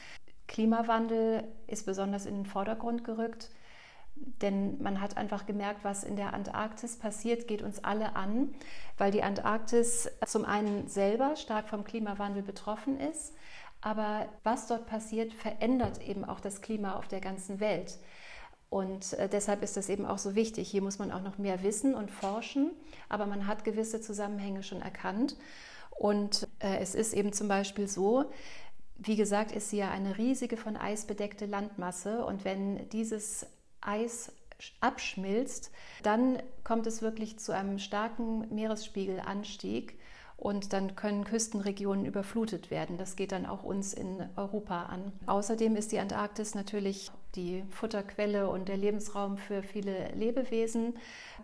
Klimawandel 0.49 1.45
ist 1.69 1.87
besonders 1.87 2.27
in 2.27 2.35
den 2.35 2.47
Vordergrund 2.47 3.05
gerückt, 3.05 3.51
denn 4.17 4.83
man 4.83 5.01
hat 5.01 5.17
einfach 5.17 5.47
gemerkt, 5.47 5.85
was 5.85 6.03
in 6.03 6.17
der 6.17 6.35
Antarktis 6.35 6.99
passiert, 6.99 7.47
geht 7.47 7.63
uns 7.63 7.85
alle 7.85 8.17
an, 8.17 8.53
weil 8.97 9.13
die 9.13 9.23
Antarktis 9.23 10.11
zum 10.27 10.45
einen 10.45 10.89
selber 10.89 11.37
stark 11.37 11.69
vom 11.69 11.85
Klimawandel 11.85 12.43
betroffen 12.43 12.99
ist, 12.99 13.35
aber 13.81 14.27
was 14.43 14.67
dort 14.67 14.87
passiert, 14.87 15.33
verändert 15.33 16.03
eben 16.03 16.25
auch 16.25 16.41
das 16.41 16.63
Klima 16.63 16.97
auf 16.97 17.07
der 17.07 17.21
ganzen 17.21 17.61
Welt. 17.61 17.99
Und 18.71 19.15
äh, 19.15 19.29
deshalb 19.29 19.63
ist 19.63 19.77
das 19.77 19.89
eben 19.89 20.05
auch 20.05 20.19
so 20.19 20.35
wichtig. 20.35 20.69
Hier 20.71 20.83
muss 20.83 20.99
man 20.99 21.11
auch 21.11 21.23
noch 21.23 21.39
mehr 21.39 21.63
wissen 21.63 21.95
und 21.95 22.11
forschen, 22.11 22.71
aber 23.09 23.27
man 23.27 23.47
hat 23.47 23.65
gewisse 23.65 24.01
Zusammenhänge 24.01 24.63
schon 24.63 24.83
erkannt. 24.83 25.37
Und 25.91 26.47
äh, 26.59 26.79
es 26.79 26.95
ist 26.95 27.15
eben 27.15 27.33
zum 27.33 27.49
Beispiel 27.49 27.89
so, 27.89 28.27
wie 28.99 29.17
gesagt, 29.17 29.53
ist 29.53 29.71
sie 29.71 29.79
ja 29.79 29.91
eine 29.91 30.19
riesige 30.19 30.57
von 30.57 30.77
Eis 30.77 31.07
bedeckte 31.07 31.47
Landmasse. 31.47 32.25
Und 32.25 32.45
wenn 32.45 32.89
dieses 32.91 33.47
Eis 33.81 34.33
abschmilzt, 34.81 35.71
dann 36.03 36.43
kommt 36.65 36.87
es 36.87 37.01
wirklich 37.01 37.39
zu 37.39 37.53
einem 37.53 37.79
starken 37.79 38.53
Meeresspiegelanstieg 38.55 39.99
und 40.37 40.73
dann 40.73 40.95
können 40.95 41.25
Küstenregionen 41.25 42.07
überflutet 42.07 42.71
werden. 42.71 42.97
Das 42.97 43.17
geht 43.17 43.33
dann 43.33 43.47
auch 43.47 43.63
uns 43.63 43.93
in 43.93 44.29
Europa 44.37 44.85
an. 44.85 45.13
Außerdem 45.27 45.75
ist 45.77 45.93
die 45.93 45.99
Antarktis 45.99 46.55
natürlich 46.55 47.11
die 47.39 47.63
Futterquelle 47.71 48.51
und 48.51 48.69
der 48.69 48.77
Lebensraum 48.77 49.39
für 49.39 49.63
viele 49.63 50.11
Lebewesen, 50.15 50.95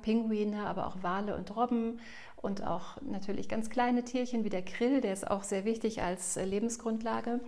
Pinguine, 0.02 0.66
aber 0.66 0.88
auch 0.88 1.02
Wale 1.02 1.36
und 1.36 1.54
Robben 1.56 2.00
und 2.36 2.66
auch 2.66 3.00
natürlich 3.00 3.48
ganz 3.48 3.70
kleine 3.70 4.04
Tierchen 4.04 4.44
wie 4.44 4.50
der 4.50 4.64
Krill, 4.64 5.00
der 5.00 5.12
ist 5.12 5.30
auch 5.30 5.44
sehr 5.44 5.64
wichtig 5.64 6.02
als 6.02 6.36
Lebensgrundlage. 6.36 7.40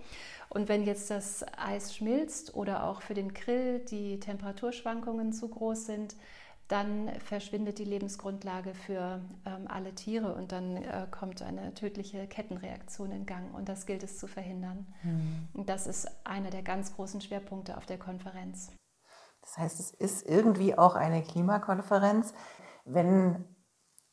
Und 0.49 0.69
wenn 0.69 0.85
jetzt 0.85 1.11
das 1.11 1.45
Eis 1.59 1.95
schmilzt 1.95 2.55
oder 2.55 2.85
auch 2.85 3.03
für 3.03 3.15
den 3.15 3.35
Krill 3.35 3.81
die 3.81 4.21
Temperaturschwankungen 4.21 5.33
zu 5.33 5.49
groß 5.49 5.87
sind, 5.87 6.15
dann 6.69 7.11
verschwindet 7.21 7.79
die 7.79 7.85
Lebensgrundlage 7.85 8.75
für 8.75 9.21
ähm, 9.45 9.69
alle 9.69 9.95
Tiere 9.95 10.35
und 10.35 10.51
dann 10.51 10.77
äh, 10.77 11.07
kommt 11.11 11.43
eine 11.43 11.75
tödliche 11.75 12.27
Kettenreaktion 12.27 13.13
in 13.13 13.25
Gang 13.25 13.55
und 13.55 13.69
das 13.69 13.87
gilt 13.87 14.03
es 14.03 14.19
zu 14.19 14.27
verhindern. 14.27 14.87
Mhm. 15.03 15.49
Und 15.53 15.69
das 15.69 15.87
ist 15.87 16.09
einer 16.25 16.51
der 16.51 16.63
ganz 16.63 16.95
großen 16.95 17.21
Schwerpunkte 17.21 17.77
auf 17.77 17.87
der 17.87 17.99
Konferenz. 17.99 18.73
Das 19.43 19.59
heißt, 19.59 19.81
es 19.81 19.91
ist 19.93 20.27
irgendwie 20.29 20.77
auch 20.77 20.97
eine 20.97 21.23
Klimakonferenz. 21.23 22.35
Wenn 22.85 23.45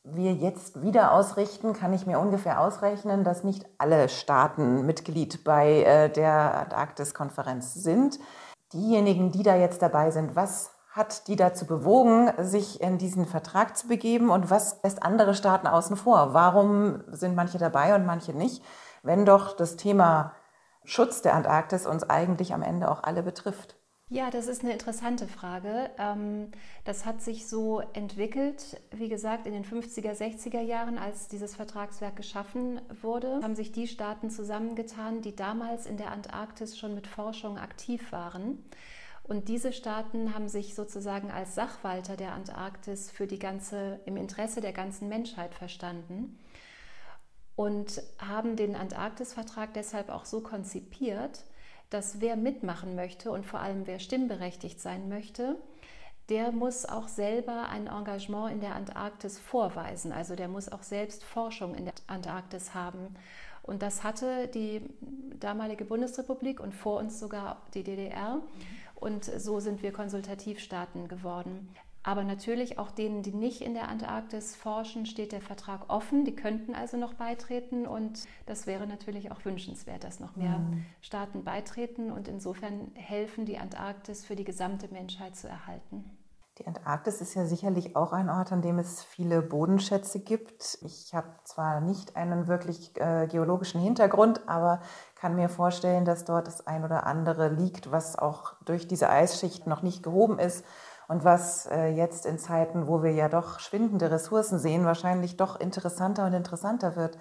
wir 0.04 0.34
jetzt 0.34 0.82
wieder 0.82 1.12
ausrichten, 1.12 1.72
kann 1.72 1.92
ich 1.92 2.06
mir 2.06 2.20
ungefähr 2.20 2.60
ausrechnen, 2.60 3.24
dass 3.24 3.42
nicht 3.42 3.66
alle 3.78 4.08
Staaten 4.08 4.86
Mitglied 4.86 5.42
bei 5.42 5.82
äh, 5.82 6.08
der 6.08 6.60
Antarktis-Konferenz 6.60 7.74
sind. 7.74 8.20
Diejenigen, 8.72 9.32
die 9.32 9.42
da 9.42 9.56
jetzt 9.56 9.82
dabei 9.82 10.10
sind, 10.10 10.36
was 10.36 10.73
hat 10.94 11.26
die 11.26 11.34
dazu 11.34 11.66
bewogen, 11.66 12.30
sich 12.38 12.80
in 12.80 12.98
diesen 12.98 13.26
Vertrag 13.26 13.76
zu 13.76 13.88
begeben 13.88 14.30
und 14.30 14.48
was 14.48 14.80
lässt 14.84 15.02
andere 15.02 15.34
Staaten 15.34 15.66
außen 15.66 15.96
vor? 15.96 16.34
Warum 16.34 17.02
sind 17.08 17.34
manche 17.34 17.58
dabei 17.58 17.96
und 17.96 18.06
manche 18.06 18.32
nicht, 18.32 18.62
wenn 19.02 19.26
doch 19.26 19.56
das 19.56 19.74
Thema 19.74 20.34
Schutz 20.84 21.20
der 21.20 21.34
Antarktis 21.34 21.84
uns 21.86 22.08
eigentlich 22.08 22.54
am 22.54 22.62
Ende 22.62 22.88
auch 22.88 23.02
alle 23.02 23.24
betrifft? 23.24 23.76
Ja, 24.08 24.30
das 24.30 24.46
ist 24.46 24.62
eine 24.62 24.72
interessante 24.72 25.26
Frage. 25.26 25.90
Ähm, 25.98 26.52
das 26.84 27.04
hat 27.04 27.22
sich 27.22 27.48
so 27.48 27.80
entwickelt, 27.94 28.80
wie 28.92 29.08
gesagt, 29.08 29.48
in 29.48 29.52
den 29.52 29.64
50er, 29.64 30.12
60er 30.12 30.60
Jahren, 30.60 30.98
als 30.98 31.26
dieses 31.26 31.56
Vertragswerk 31.56 32.14
geschaffen 32.14 32.80
wurde, 33.02 33.40
haben 33.42 33.56
sich 33.56 33.72
die 33.72 33.88
Staaten 33.88 34.30
zusammengetan, 34.30 35.22
die 35.22 35.34
damals 35.34 35.86
in 35.86 35.96
der 35.96 36.12
Antarktis 36.12 36.78
schon 36.78 36.94
mit 36.94 37.08
Forschung 37.08 37.58
aktiv 37.58 38.12
waren. 38.12 38.62
Und 39.24 39.48
diese 39.48 39.72
Staaten 39.72 40.34
haben 40.34 40.48
sich 40.48 40.74
sozusagen 40.74 41.30
als 41.30 41.54
Sachwalter 41.54 42.16
der 42.16 42.32
Antarktis 42.32 43.10
für 43.10 43.26
die 43.26 43.38
ganze, 43.38 43.98
im 44.04 44.18
Interesse 44.18 44.60
der 44.60 44.72
ganzen 44.72 45.08
Menschheit 45.08 45.54
verstanden 45.54 46.38
und 47.56 48.02
haben 48.18 48.54
den 48.56 48.76
Antarktisvertrag 48.76 49.72
deshalb 49.72 50.10
auch 50.10 50.26
so 50.26 50.40
konzipiert, 50.40 51.44
dass 51.88 52.20
wer 52.20 52.36
mitmachen 52.36 52.96
möchte 52.96 53.30
und 53.30 53.46
vor 53.46 53.60
allem 53.60 53.86
wer 53.86 53.98
stimmberechtigt 53.98 54.78
sein 54.80 55.08
möchte, 55.08 55.56
der 56.28 56.52
muss 56.52 56.84
auch 56.84 57.08
selber 57.08 57.68
ein 57.68 57.86
Engagement 57.86 58.52
in 58.52 58.60
der 58.60 58.74
Antarktis 58.74 59.38
vorweisen. 59.38 60.12
Also 60.12 60.36
der 60.36 60.48
muss 60.48 60.70
auch 60.70 60.82
selbst 60.82 61.22
Forschung 61.24 61.74
in 61.74 61.84
der 61.84 61.94
Antarktis 62.06 62.74
haben. 62.74 63.14
Und 63.62 63.82
das 63.82 64.02
hatte 64.04 64.48
die 64.48 64.82
damalige 65.38 65.84
Bundesrepublik 65.84 66.60
und 66.60 66.74
vor 66.74 66.98
uns 66.98 67.18
sogar 67.18 67.62
die 67.74 67.82
DDR. 67.82 68.40
Und 69.04 69.26
so 69.26 69.60
sind 69.60 69.82
wir 69.82 69.92
Konsultativstaaten 69.92 71.08
geworden. 71.08 71.68
Aber 72.02 72.24
natürlich 72.24 72.78
auch 72.78 72.90
denen, 72.90 73.22
die 73.22 73.34
nicht 73.34 73.60
in 73.60 73.74
der 73.74 73.88
Antarktis 73.88 74.56
forschen, 74.56 75.04
steht 75.04 75.32
der 75.32 75.42
Vertrag 75.42 75.90
offen. 75.90 76.24
Die 76.24 76.34
könnten 76.34 76.74
also 76.74 76.96
noch 76.96 77.12
beitreten 77.12 77.86
und 77.86 78.24
das 78.46 78.66
wäre 78.66 78.86
natürlich 78.86 79.30
auch 79.30 79.44
wünschenswert, 79.44 80.04
dass 80.04 80.20
noch 80.20 80.36
mehr 80.36 80.58
mhm. 80.58 80.86
Staaten 81.02 81.44
beitreten 81.44 82.12
und 82.12 82.28
insofern 82.28 82.92
helfen, 82.94 83.44
die 83.44 83.58
Antarktis 83.58 84.24
für 84.24 84.36
die 84.36 84.44
gesamte 84.44 84.88
Menschheit 84.88 85.36
zu 85.36 85.48
erhalten. 85.48 86.16
Die 86.58 86.66
Antarktis 86.68 87.20
ist 87.20 87.34
ja 87.34 87.46
sicherlich 87.46 87.96
auch 87.96 88.12
ein 88.12 88.30
Ort, 88.30 88.52
an 88.52 88.62
dem 88.62 88.78
es 88.78 89.02
viele 89.02 89.42
Bodenschätze 89.42 90.20
gibt. 90.20 90.78
Ich 90.82 91.12
habe 91.12 91.28
zwar 91.42 91.80
nicht 91.80 92.14
einen 92.14 92.46
wirklich 92.46 92.92
äh, 92.96 93.26
geologischen 93.26 93.80
Hintergrund, 93.80 94.48
aber 94.48 94.80
kann 95.24 95.36
mir 95.36 95.48
vorstellen, 95.48 96.04
dass 96.04 96.26
dort 96.26 96.48
das 96.48 96.66
ein 96.66 96.84
oder 96.84 97.06
andere 97.06 97.48
liegt, 97.48 97.90
was 97.90 98.14
auch 98.14 98.56
durch 98.66 98.86
diese 98.86 99.08
Eisschicht 99.08 99.66
noch 99.66 99.80
nicht 99.80 100.02
gehoben 100.02 100.38
ist 100.38 100.66
und 101.08 101.24
was 101.24 101.64
äh, 101.64 101.86
jetzt 101.86 102.26
in 102.26 102.38
Zeiten, 102.38 102.88
wo 102.88 103.02
wir 103.02 103.12
ja 103.12 103.30
doch 103.30 103.58
schwindende 103.58 104.10
Ressourcen 104.10 104.58
sehen, 104.58 104.84
wahrscheinlich 104.84 105.38
doch 105.38 105.58
interessanter 105.58 106.26
und 106.26 106.34
interessanter 106.34 106.94
wird. 106.94 107.16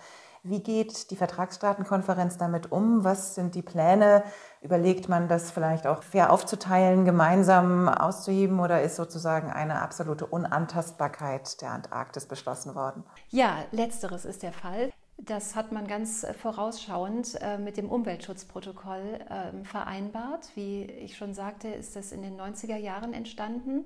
Wie 0.46 0.62
geht 0.62 1.12
die 1.12 1.16
Vertragsstaatenkonferenz 1.16 2.38
damit 2.38 2.74
um? 2.74 3.06
Was 3.06 3.36
sind 3.36 3.56
die 3.56 3.62
Pläne? 3.62 4.24
Überlegt 4.62 5.08
man 5.08 5.30
das 5.30 5.52
vielleicht 5.52 5.88
auch 5.88 6.04
fair 6.04 6.34
aufzuteilen, 6.34 7.06
gemeinsam 7.06 7.88
auszuheben 7.88 8.60
oder 8.60 8.82
ist 8.82 8.98
sozusagen 8.98 9.50
eine 9.50 9.82
absolute 9.82 10.26
Unantastbarkeit 10.26 11.62
der 11.62 11.72
Antarktis 11.72 12.26
beschlossen 12.26 12.76
worden? 12.76 13.06
Ja, 13.30 13.60
letzteres 13.72 14.26
ist 14.26 14.44
der 14.44 14.52
Fall. 14.52 14.92
Das 15.26 15.56
hat 15.56 15.72
man 15.72 15.88
ganz 15.88 16.24
äh, 16.24 16.34
vorausschauend 16.34 17.38
äh, 17.42 17.58
mit 17.58 17.78
dem 17.78 17.90
Umweltschutzprotokoll 17.90 19.20
ähm, 19.30 19.64
vereinbart. 19.64 20.50
Wie 20.56 20.84
ich 20.84 21.16
schon 21.16 21.34
sagte, 21.34 21.70
ist 21.70 21.96
das 21.96 22.12
in 22.12 22.22
den 22.22 22.38
90er 22.38 22.76
Jahren 22.76 23.14
entstanden. 23.14 23.86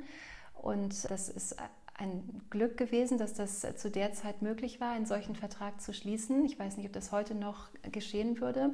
Und 0.56 1.10
das 1.12 1.30
ist 1.30 1.56
ein 1.94 2.42
Glück 2.50 2.78
gewesen, 2.78 3.18
dass 3.18 3.34
das 3.34 3.66
zu 3.76 3.90
der 3.92 4.14
Zeit 4.14 4.42
möglich 4.42 4.80
war, 4.80 4.92
einen 4.92 5.06
solchen 5.06 5.36
Vertrag 5.36 5.82
zu 5.82 5.94
schließen. 5.94 6.46
Ich 6.46 6.58
weiß 6.58 6.78
nicht, 6.78 6.88
ob 6.88 6.94
das 6.94 7.12
heute 7.12 7.36
noch 7.36 7.70
geschehen 7.92 8.40
würde. 8.40 8.74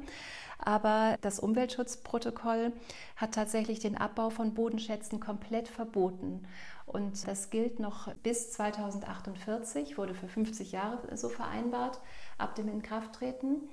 Aber 0.58 1.18
das 1.22 1.40
Umweltschutzprotokoll 1.40 2.72
hat 3.16 3.32
tatsächlich 3.32 3.78
den 3.78 3.96
Abbau 3.96 4.30
von 4.30 4.54
Bodenschätzen 4.54 5.20
komplett 5.20 5.68
verboten. 5.68 6.46
Und 6.86 7.26
das 7.26 7.50
gilt 7.50 7.80
noch 7.80 8.12
bis 8.16 8.52
2048, 8.52 9.96
wurde 9.96 10.14
für 10.14 10.28
50 10.28 10.72
Jahre 10.72 11.16
so 11.16 11.28
vereinbart 11.28 12.00
ab 12.38 12.54
dem 12.54 12.68
Inkrafttreten. 12.68 13.68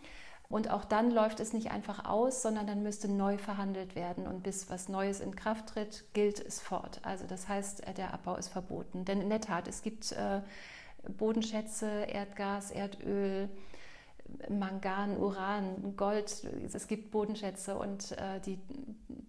Und 0.51 0.69
auch 0.69 0.83
dann 0.83 1.11
läuft 1.11 1.39
es 1.39 1.53
nicht 1.53 1.71
einfach 1.71 2.03
aus, 2.03 2.41
sondern 2.41 2.67
dann 2.67 2.83
müsste 2.83 3.07
neu 3.07 3.37
verhandelt 3.37 3.95
werden. 3.95 4.27
Und 4.27 4.43
bis 4.43 4.69
was 4.69 4.89
Neues 4.89 5.21
in 5.21 5.35
Kraft 5.35 5.67
tritt, 5.67 6.03
gilt 6.13 6.45
es 6.45 6.59
fort. 6.59 6.99
Also 7.03 7.25
das 7.25 7.47
heißt, 7.47 7.87
äh, 7.87 7.93
der 7.93 8.13
Abbau 8.13 8.35
ist 8.35 8.49
verboten. 8.49 9.05
Denn 9.05 9.21
in 9.21 9.29
der 9.29 9.39
Tat, 9.39 9.69
es 9.69 9.81
gibt 9.81 10.11
äh, 10.11 10.41
Bodenschätze, 11.17 11.87
Erdgas, 12.03 12.71
Erdöl, 12.71 13.49
Mangan, 14.49 15.17
Uran, 15.17 15.95
Gold, 15.95 16.45
es 16.73 16.87
gibt 16.87 17.11
Bodenschätze 17.11 17.77
und 17.77 18.11
äh, 18.13 18.39
die 18.41 18.59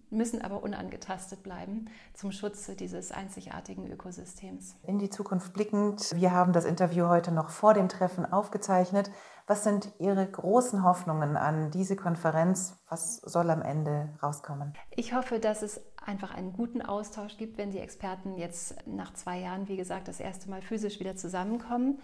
müssen 0.09 0.41
aber 0.41 0.63
unangetastet 0.63 1.43
bleiben 1.43 1.89
zum 2.13 2.31
Schutze 2.31 2.75
dieses 2.75 3.11
einzigartigen 3.11 3.91
Ökosystems. 3.91 4.77
In 4.83 4.99
die 4.99 5.09
Zukunft 5.09 5.53
blickend, 5.53 6.11
wir 6.15 6.31
haben 6.31 6.53
das 6.53 6.65
Interview 6.65 7.07
heute 7.07 7.31
noch 7.31 7.49
vor 7.49 7.73
dem 7.73 7.89
Treffen 7.89 8.25
aufgezeichnet. 8.25 9.11
Was 9.45 9.63
sind 9.63 9.91
Ihre 9.99 10.25
großen 10.25 10.83
Hoffnungen 10.83 11.35
an 11.35 11.69
diese 11.71 11.97
Konferenz? 11.97 12.77
Was 12.87 13.17
soll 13.17 13.49
am 13.49 13.61
Ende 13.61 14.17
rauskommen? 14.21 14.73
Ich 14.91 15.13
hoffe, 15.13 15.39
dass 15.39 15.63
es 15.63 15.81
einfach 16.05 16.33
einen 16.33 16.53
guten 16.53 16.81
Austausch 16.81 17.35
gibt, 17.37 17.57
wenn 17.57 17.71
die 17.71 17.79
Experten 17.79 18.37
jetzt 18.37 18.75
nach 18.87 19.13
zwei 19.13 19.39
Jahren, 19.39 19.67
wie 19.67 19.75
gesagt, 19.75 20.07
das 20.07 20.19
erste 20.19 20.49
Mal 20.49 20.61
physisch 20.61 20.99
wieder 20.99 21.15
zusammenkommen 21.15 21.99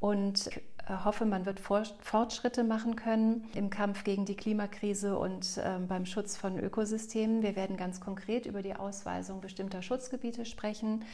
und 0.00 0.50
hoffe, 0.88 1.24
man 1.24 1.46
wird 1.46 1.60
Fortschritte 1.60 2.64
machen 2.64 2.96
können 2.96 3.48
im 3.54 3.70
Kampf 3.70 4.04
gegen 4.04 4.24
die 4.24 4.34
Klimakrise 4.34 5.16
und 5.16 5.60
ähm, 5.62 5.86
beim 5.86 6.06
Schutz 6.06 6.36
von 6.36 6.58
Ökosystemen. 6.58 7.42
Wir 7.42 7.54
werden 7.54 7.76
ganz 7.76 8.00
konkret 8.00 8.46
über 8.46 8.62
die 8.62 8.74
Ausweisung 8.74 9.40
bestimmter 9.40 9.82
Schutzgebiete 9.82 10.44
sprechen, 10.44 11.04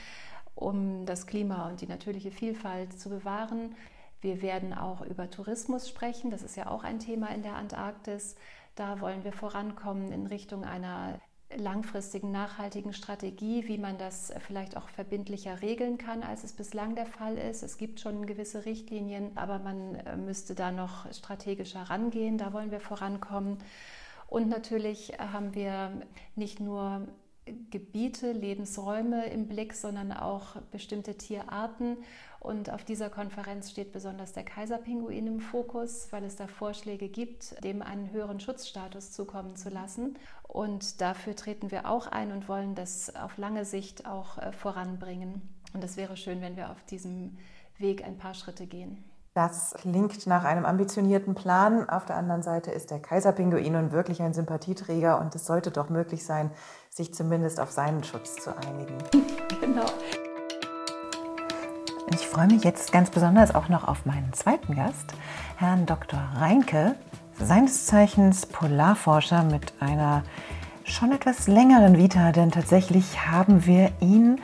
um 0.55 1.05
das 1.05 1.27
Klima 1.27 1.69
und 1.69 1.81
die 1.81 1.87
natürliche 1.87 2.31
Vielfalt 2.31 2.99
zu 2.99 3.11
bewahren. 3.11 3.75
Wir 4.21 4.43
werden 4.43 4.73
auch 4.73 5.03
über 5.03 5.31
Tourismus 5.31 5.89
sprechen. 5.89 6.31
Das 6.31 6.43
ist 6.43 6.57
ja 6.57 6.69
auch 6.69 6.83
ein 6.83 6.99
Thema 6.99 7.29
in 7.29 7.43
der 7.43 7.55
Antarktis. 7.55 8.37
Da 8.75 9.01
wollen 9.01 9.23
wir 9.23 9.33
vorankommen 9.33 10.13
in 10.13 10.27
Richtung 10.27 10.65
einer 10.65 11.21
langfristigen, 11.57 12.31
nachhaltigen 12.31 12.93
Strategie, 12.93 13.67
wie 13.69 13.78
man 13.78 13.97
das 13.97 14.33
vielleicht 14.47 14.76
auch 14.76 14.88
verbindlicher 14.88 15.62
regeln 15.62 15.97
kann, 15.97 16.23
als 16.23 16.45
es 16.45 16.52
bislang 16.52 16.95
der 16.95 17.07
Fall 17.07 17.38
ist. 17.38 17.62
Es 17.62 17.78
gibt 17.78 18.00
schon 18.00 18.26
gewisse 18.26 18.64
Richtlinien, 18.64 19.37
aber 19.37 19.59
man 19.59 19.95
äh, 19.95 20.17
müsste 20.17 20.55
da 20.55 20.71
noch 20.71 21.11
strategischer 21.12 21.83
rangehen. 21.83 22.38
Da 22.38 22.52
wollen 22.52 22.71
wir 22.71 22.81
vorankommen. 22.81 23.59
Und 24.26 24.49
natürlich 24.49 25.14
haben 25.19 25.55
wir 25.55 25.90
nicht 26.37 26.61
nur 26.61 27.09
Gebiete, 27.71 28.33
Lebensräume 28.33 29.26
im 29.26 29.49
Blick, 29.49 29.73
sondern 29.73 30.12
auch 30.12 30.57
bestimmte 30.71 31.17
Tierarten. 31.17 31.97
Und 32.40 32.71
auf 32.71 32.85
dieser 32.85 33.11
Konferenz 33.11 33.71
steht 33.71 33.92
besonders 33.92 34.33
der 34.33 34.45
Kaiserpinguin 34.45 35.26
im 35.26 35.40
Fokus, 35.40 36.09
weil 36.12 36.25
es 36.25 36.37
da 36.37 36.47
Vorschläge 36.47 37.09
gibt, 37.09 37.62
dem 37.64 37.83
einen 37.83 38.11
höheren 38.12 38.38
Schutzstatus 38.38 39.12
zukommen 39.12 39.57
zu 39.57 39.71
lassen. 39.71 40.16
Und 40.47 41.00
dafür 41.00 41.35
treten 41.35 41.71
wir 41.71 41.90
auch 41.90 42.07
ein 42.07 42.33
und 42.33 42.49
wollen 42.49 42.75
das 42.75 43.14
auf 43.16 43.37
lange 43.38 43.64
Sicht 43.64 44.07
auch 44.07 44.38
äh, 44.38 44.52
voranbringen. 44.52 45.42
Und 45.75 45.85
es 45.85 45.97
wäre 45.97 46.16
schön, 46.16 46.40
wenn 46.40 46.57
wir 46.57 46.71
auf 46.71 46.83
diesem 46.85 47.38
Weg 47.76 48.04
ein 48.04 48.18
paar 48.18 48.35
Schritte 48.35 48.66
gehen. 48.66 49.04
Das 49.35 49.75
klingt 49.78 50.26
nach 50.26 50.45
einem 50.45 50.64
ambitionierten 50.64 51.35
Plan. 51.35 51.88
Auf 51.88 52.07
der 52.07 52.16
anderen 52.16 52.42
Seite 52.42 52.73
ist 52.73 52.90
der 52.90 52.99
Kaiserpinguin 52.99 53.73
nun 53.73 53.92
wirklich 53.92 54.21
ein 54.21 54.35
Sympathieträger 54.35 55.21
und 55.21 55.35
es 55.35 55.47
sollte 55.47 55.71
doch 55.71 55.90
möglich 55.90 56.25
sein, 56.25 56.50
sich 56.90 57.14
zumindest 57.14 57.61
auf 57.61 57.71
seinen 57.71 58.02
Schutz 58.02 58.35
zu 58.37 58.57
einigen. 58.57 58.99
genau. 59.61 59.87
Ich 62.21 62.27
freue 62.27 62.49
mich 62.49 62.65
jetzt 62.65 62.91
ganz 62.91 63.11
besonders 63.11 63.55
auch 63.55 63.69
noch 63.69 63.87
auf 63.87 64.05
meinen 64.05 64.33
zweiten 64.33 64.75
Gast, 64.75 65.15
Herrn 65.57 65.87
Dr. 65.87 66.19
Reinke, 66.37 66.97
seines 67.39 67.87
Zeichens 67.87 68.45
Polarforscher 68.45 69.45
mit 69.45 69.73
einer 69.79 70.25
schon 70.83 71.13
etwas 71.13 71.47
längeren 71.47 71.97
Vita, 71.97 72.33
denn 72.33 72.51
tatsächlich 72.51 73.29
haben 73.29 73.67
wir 73.67 73.93
ihn 74.01 74.41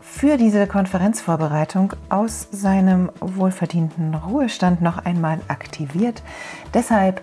für 0.00 0.38
diese 0.38 0.66
Konferenzvorbereitung 0.66 1.92
aus 2.08 2.48
seinem 2.50 3.12
wohlverdienten 3.20 4.14
Ruhestand 4.14 4.80
noch 4.80 4.96
einmal 4.96 5.40
aktiviert. 5.48 6.22
Deshalb 6.72 7.20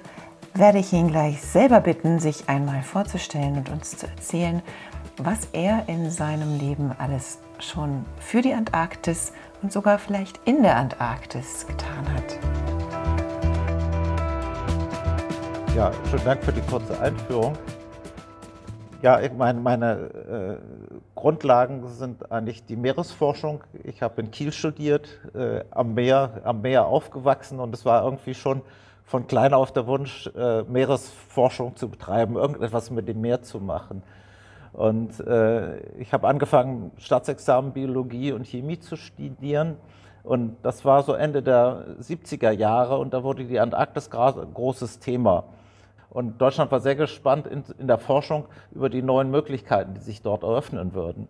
werde 0.53 0.77
ich 0.77 0.93
ihn 0.93 1.07
gleich 1.07 1.41
selber 1.41 1.79
bitten, 1.79 2.19
sich 2.19 2.47
einmal 2.47 2.83
vorzustellen 2.83 3.57
und 3.57 3.69
uns 3.71 3.97
zu 3.97 4.05
erzählen, 4.05 4.61
was 5.17 5.47
er 5.51 5.89
in 5.89 6.11
seinem 6.11 6.59
Leben 6.59 6.91
alles 6.99 7.39
schon 7.59 8.05
für 8.19 8.41
die 8.41 8.53
Antarktis 8.53 9.31
und 9.63 9.71
sogar 9.71 9.97
vielleicht 9.97 10.39
in 10.45 10.61
der 10.61 10.75
Antarktis 10.75 11.65
getan 11.65 12.05
hat. 12.13 12.37
Ja, 15.75 15.91
schönen 16.11 16.25
Dank 16.25 16.43
für 16.43 16.51
die 16.51 16.61
kurze 16.61 16.99
Einführung. 16.99 17.57
Ja, 19.01 19.19
ich 19.21 19.33
meine, 19.33 19.59
meine 19.59 19.91
äh, 19.91 20.57
Grundlagen 21.15 21.87
sind 21.87 22.31
eigentlich 22.31 22.65
die 22.65 22.75
Meeresforschung. 22.75 23.63
Ich 23.83 24.01
habe 24.01 24.21
in 24.21 24.31
Kiel 24.31 24.51
studiert, 24.51 25.09
äh, 25.33 25.63
am, 25.71 25.93
Meer, 25.93 26.41
am 26.43 26.61
Meer 26.61 26.85
aufgewachsen 26.85 27.59
und 27.59 27.73
es 27.73 27.85
war 27.85 28.03
irgendwie 28.03 28.33
schon 28.35 28.61
von 29.03 29.27
klein 29.27 29.53
auf 29.53 29.73
der 29.73 29.87
Wunsch, 29.87 30.29
äh, 30.35 30.63
Meeresforschung 30.63 31.75
zu 31.75 31.89
betreiben, 31.89 32.35
irgendetwas 32.35 32.91
mit 32.91 33.07
dem 33.07 33.19
Meer 33.21 33.41
zu 33.41 33.59
machen. 33.59 34.03
Und 34.73 35.19
äh, 35.19 35.77
ich 35.99 36.13
habe 36.13 36.27
angefangen, 36.27 36.91
Staatsexamen 36.97 37.73
Biologie 37.73 38.31
und 38.31 38.47
Chemie 38.47 38.79
zu 38.79 38.95
studieren. 38.95 39.77
Und 40.23 40.57
das 40.63 40.83
war 40.83 41.03
so 41.03 41.13
Ende 41.13 41.43
der 41.43 41.85
70er 42.01 42.51
Jahre 42.51 42.97
und 42.97 43.13
da 43.13 43.23
wurde 43.23 43.45
die 43.45 43.59
Antarktis 43.59 44.09
großes 44.09 44.99
Thema. 44.99 45.43
Und 46.09 46.39
Deutschland 46.39 46.71
war 46.71 46.79
sehr 46.79 46.95
gespannt 46.95 47.47
in, 47.47 47.63
in 47.77 47.87
der 47.87 47.97
Forschung 47.97 48.45
über 48.71 48.89
die 48.89 49.01
neuen 49.01 49.31
Möglichkeiten, 49.31 49.95
die 49.95 49.99
sich 49.99 50.21
dort 50.21 50.43
eröffnen 50.43 50.93
würden. 50.93 51.27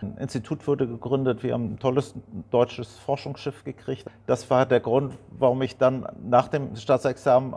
Ein 0.00 0.16
Institut 0.18 0.66
wurde 0.66 0.88
gegründet, 0.88 1.42
wir 1.42 1.52
haben 1.52 1.74
ein 1.74 1.78
tolles 1.78 2.14
deutsches 2.50 2.98
Forschungsschiff 2.98 3.62
gekriegt. 3.62 4.06
Das 4.26 4.50
war 4.50 4.66
der 4.66 4.80
Grund, 4.80 5.14
warum 5.30 5.62
ich 5.62 5.76
dann 5.78 6.06
nach 6.24 6.48
dem 6.48 6.74
Staatsexamen, 6.74 7.54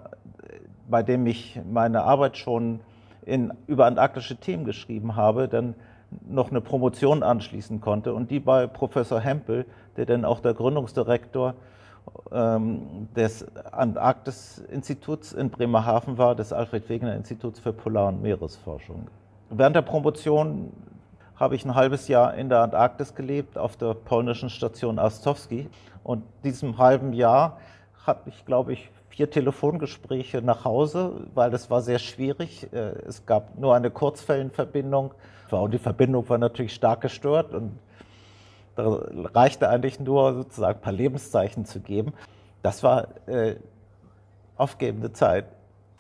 bei 0.88 1.02
dem 1.02 1.26
ich 1.26 1.60
meine 1.68 2.04
Arbeit 2.04 2.38
schon 2.38 2.82
in, 3.26 3.54
über 3.68 3.86
antarktische 3.86 4.38
Themen 4.38 4.66
geschrieben 4.66 5.16
habe, 5.16 5.48
dann 5.48 5.76
noch 6.28 6.52
eine 6.52 6.62
Promotion 6.62 7.24
anschließen 7.24 7.82
konnte 7.82 8.14
und 8.14 8.32
die 8.32 8.40
bei 8.40 8.68
Professor 8.68 9.20
Hempel, 9.20 9.66
der 9.98 10.06
dann 10.06 10.24
auch 10.24 10.40
der 10.40 10.54
Gründungsdirektor 10.54 11.56
ähm, 12.32 13.08
des 13.16 13.46
Antarktis-Instituts 13.72 15.34
in 15.34 15.50
Bremerhaven 15.50 16.18
war, 16.18 16.36
des 16.36 16.54
Alfred 16.54 16.88
Wegener 16.90 17.16
Instituts 17.16 17.60
für 17.60 17.74
Polar- 17.74 18.10
und 18.10 18.22
Meeresforschung. 18.22 19.08
Während 19.50 19.76
der 19.76 19.82
Promotion 19.82 20.72
habe 21.36 21.56
ich 21.56 21.66
ein 21.66 21.76
halbes 21.76 22.08
Jahr 22.08 22.36
in 22.36 22.50
der 22.50 22.62
Antarktis 22.62 23.14
gelebt, 23.14 23.58
auf 23.58 23.76
der 23.76 23.94
polnischen 23.94 24.50
Station 24.50 25.00
Astowski. 25.00 25.70
Und 26.04 26.24
diesem 26.44 26.78
halben 26.78 27.14
Jahr 27.14 27.58
hatte 28.06 28.30
ich, 28.30 28.46
glaube 28.46 28.74
ich, 28.74 28.90
vier 29.16 29.30
Telefongespräche 29.30 30.42
nach 30.42 30.66
Hause, 30.66 31.28
weil 31.34 31.50
das 31.50 31.70
war 31.70 31.82
sehr 31.82 32.00
schwierig. 32.00 32.68
Äh, 32.74 32.78
es 33.08 33.26
gab 33.26 33.58
nur 33.58 33.74
eine 33.74 33.90
Kurzwellenverbindung 33.90 35.14
und 35.52 35.74
die 35.74 35.78
Verbindung 35.80 36.28
war 36.28 36.38
natürlich 36.38 36.74
stark 36.74 37.02
gestört 37.02 37.54
und 37.54 37.80
da 38.76 39.00
reichte 39.34 39.70
eigentlich 39.70 40.02
nur 40.02 40.34
sozusagen 40.34 40.80
ein 40.80 40.82
paar 40.82 40.92
Lebenszeichen 40.92 41.64
zu 41.64 41.80
geben. 41.80 42.12
Das 42.62 42.84
war 42.84 43.08
äh, 43.28 43.56
aufgebende 44.58 45.14
Zeit. 45.14 45.46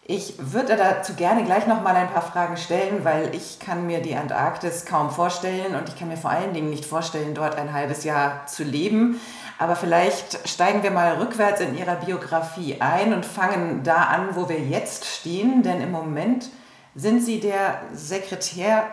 Ich 0.07 0.35
würde 0.37 0.75
dazu 0.75 1.15
gerne 1.15 1.43
gleich 1.45 1.65
noch 1.65 1.81
mal 1.81 1.95
ein 1.95 2.11
paar 2.11 2.21
Fragen 2.21 2.57
stellen, 2.57 3.03
weil 3.03 3.33
ich 3.33 3.57
kann 3.57 3.87
mir 3.87 4.03
die 4.03 4.15
Antarktis 4.15 4.85
kaum 4.85 5.09
vorstellen 5.09 5.73
und 5.73 5.89
ich 5.89 5.97
kann 5.97 6.09
mir 6.09 6.17
vor 6.17 6.29
allen 6.29 6.53
Dingen 6.53 6.69
nicht 6.69 6.85
vorstellen, 6.85 7.33
dort 7.33 7.57
ein 7.57 7.73
halbes 7.73 8.03
Jahr 8.03 8.45
zu 8.45 8.63
leben. 8.63 9.19
Aber 9.57 9.75
vielleicht 9.75 10.47
steigen 10.47 10.83
wir 10.83 10.91
mal 10.91 11.15
rückwärts 11.15 11.59
in 11.59 11.75
Ihrer 11.75 11.95
Biografie 11.95 12.79
ein 12.81 13.15
und 13.15 13.25
fangen 13.25 13.81
da 13.81 13.95
an, 13.95 14.35
wo 14.35 14.47
wir 14.47 14.59
jetzt 14.59 15.05
stehen. 15.05 15.63
Denn 15.63 15.81
im 15.81 15.91
Moment 15.91 16.51
sind 16.93 17.23
Sie 17.23 17.39
der 17.39 17.81
Sekretär 17.91 18.83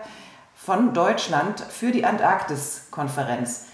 von 0.54 0.95
Deutschland 0.95 1.61
für 1.61 1.90
die 1.90 2.07
Antarktis-Konferenz. 2.07 3.66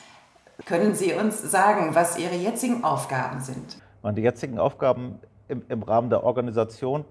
Können 0.66 0.96
Sie 0.96 1.12
uns 1.12 1.40
sagen, 1.40 1.94
was 1.94 2.18
Ihre 2.18 2.34
jetzigen 2.34 2.82
Aufgaben 2.82 3.40
sind? 3.40 3.80
Die 4.02 4.22
jetzigen 4.22 4.58
Aufgaben 4.58 5.20
im, 5.46 5.62
im 5.68 5.84
Rahmen 5.84 6.10
der 6.10 6.24
Organisation 6.24 7.04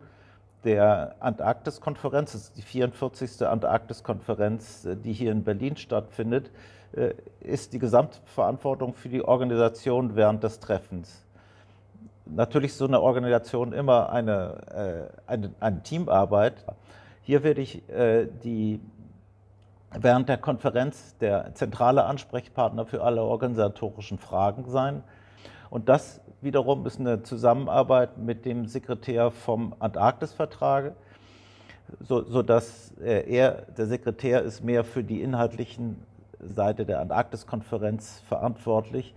der 0.64 1.16
Antarktis-Konferenz, 1.20 2.34
das 2.34 2.42
ist 2.44 2.58
die 2.58 2.62
44. 2.62 3.48
Antarktis-Konferenz, 3.48 4.88
die 5.04 5.14
hier 5.14 5.32
in 5.32 5.44
Berlin 5.44 5.78
stattfindet, 5.78 6.52
äh, 6.94 7.14
ist 7.42 7.74
die 7.74 7.80
Gesamtverantwortung 7.80 8.94
für 8.94 9.10
die 9.10 9.24
Organisation 9.24 10.16
während 10.16 10.44
des 10.44 10.60
Treffens. 10.60 11.26
Natürlich 12.26 12.72
ist 12.72 12.78
so 12.78 12.88
eine 12.88 13.02
Organisation 13.02 13.74
immer 13.74 14.10
eine, 14.10 15.10
äh, 15.28 15.32
eine, 15.32 15.54
eine 15.60 15.84
Teamarbeit. 15.84 16.66
Hier 17.22 17.44
werde 17.44 17.62
ich 17.62 17.88
äh, 17.90 18.28
die, 18.44 18.80
während 19.92 20.30
der 20.30 20.38
Konferenz 20.38 21.18
der 21.18 21.54
zentrale 21.56 22.06
Ansprechpartner 22.06 22.86
für 22.86 23.04
alle 23.04 23.24
organisatorischen 23.24 24.18
Fragen 24.18 24.70
sein. 24.70 25.04
Und 25.70 25.90
das 25.90 26.22
wiederum 26.42 26.86
ist 26.86 27.00
eine 27.00 27.24
Zusammenarbeit 27.24 28.18
mit 28.18 28.46
dem 28.46 28.68
Sekretär 28.68 29.32
vom 29.32 29.76
Antarktisvertrag, 29.80 30.94
so, 32.02 32.24
sodass 32.24 32.94
er, 33.00 33.64
der 33.78 33.86
Sekretär, 33.88 34.42
ist 34.42 34.64
mehr 34.64 34.84
für 34.84 35.04
die 35.04 35.22
inhaltlichen 35.22 36.04
Seite 36.40 36.86
der 36.86 37.00
Antarktiskonferenz 37.00 38.22
verantwortlich, 38.28 39.16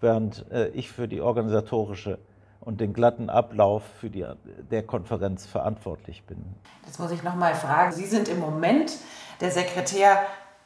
während 0.00 0.50
äh, 0.50 0.68
ich 0.68 0.90
für 0.90 1.06
die 1.06 1.20
organisatorische 1.20 2.18
und 2.60 2.80
den 2.80 2.92
glatten 2.92 3.30
Ablauf 3.30 3.82
für 4.00 4.10
die, 4.10 4.26
der 4.70 4.82
Konferenz 4.82 5.46
verantwortlich 5.46 6.24
bin. 6.24 6.44
Das 6.86 6.98
muss 6.98 7.10
ich 7.10 7.22
noch 7.22 7.34
mal 7.34 7.54
fragen. 7.54 7.92
Sie 7.92 8.06
sind 8.06 8.28
im 8.28 8.40
Moment 8.40 8.92
der 9.40 9.50
Sekretär 9.50 10.18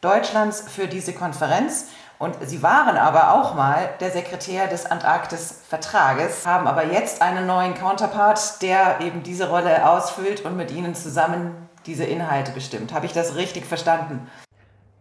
Deutschlands 0.03 0.63
für 0.63 0.89
diese 0.89 1.13
Konferenz 1.13 1.87
und 2.19 2.37
Sie 2.43 2.61
waren 2.61 2.97
aber 2.97 3.35
auch 3.35 3.55
mal 3.55 3.89
der 4.01 4.11
Sekretär 4.11 4.67
des 4.67 4.85
Antarktis-Vertrages, 4.85 6.45
haben 6.45 6.67
aber 6.67 6.87
jetzt 6.87 7.23
einen 7.23 7.47
neuen 7.47 7.75
Counterpart, 7.75 8.61
der 8.63 9.01
eben 9.01 9.23
diese 9.23 9.49
Rolle 9.49 9.89
ausfüllt 9.89 10.45
und 10.45 10.57
mit 10.57 10.73
Ihnen 10.73 10.97
zusammen 10.97 11.69
diese 11.87 12.03
Inhalte 12.03 12.51
bestimmt. 12.51 12.93
Habe 12.93 13.07
ich 13.07 13.13
das 13.13 13.37
richtig 13.37 13.65
verstanden? 13.65 14.27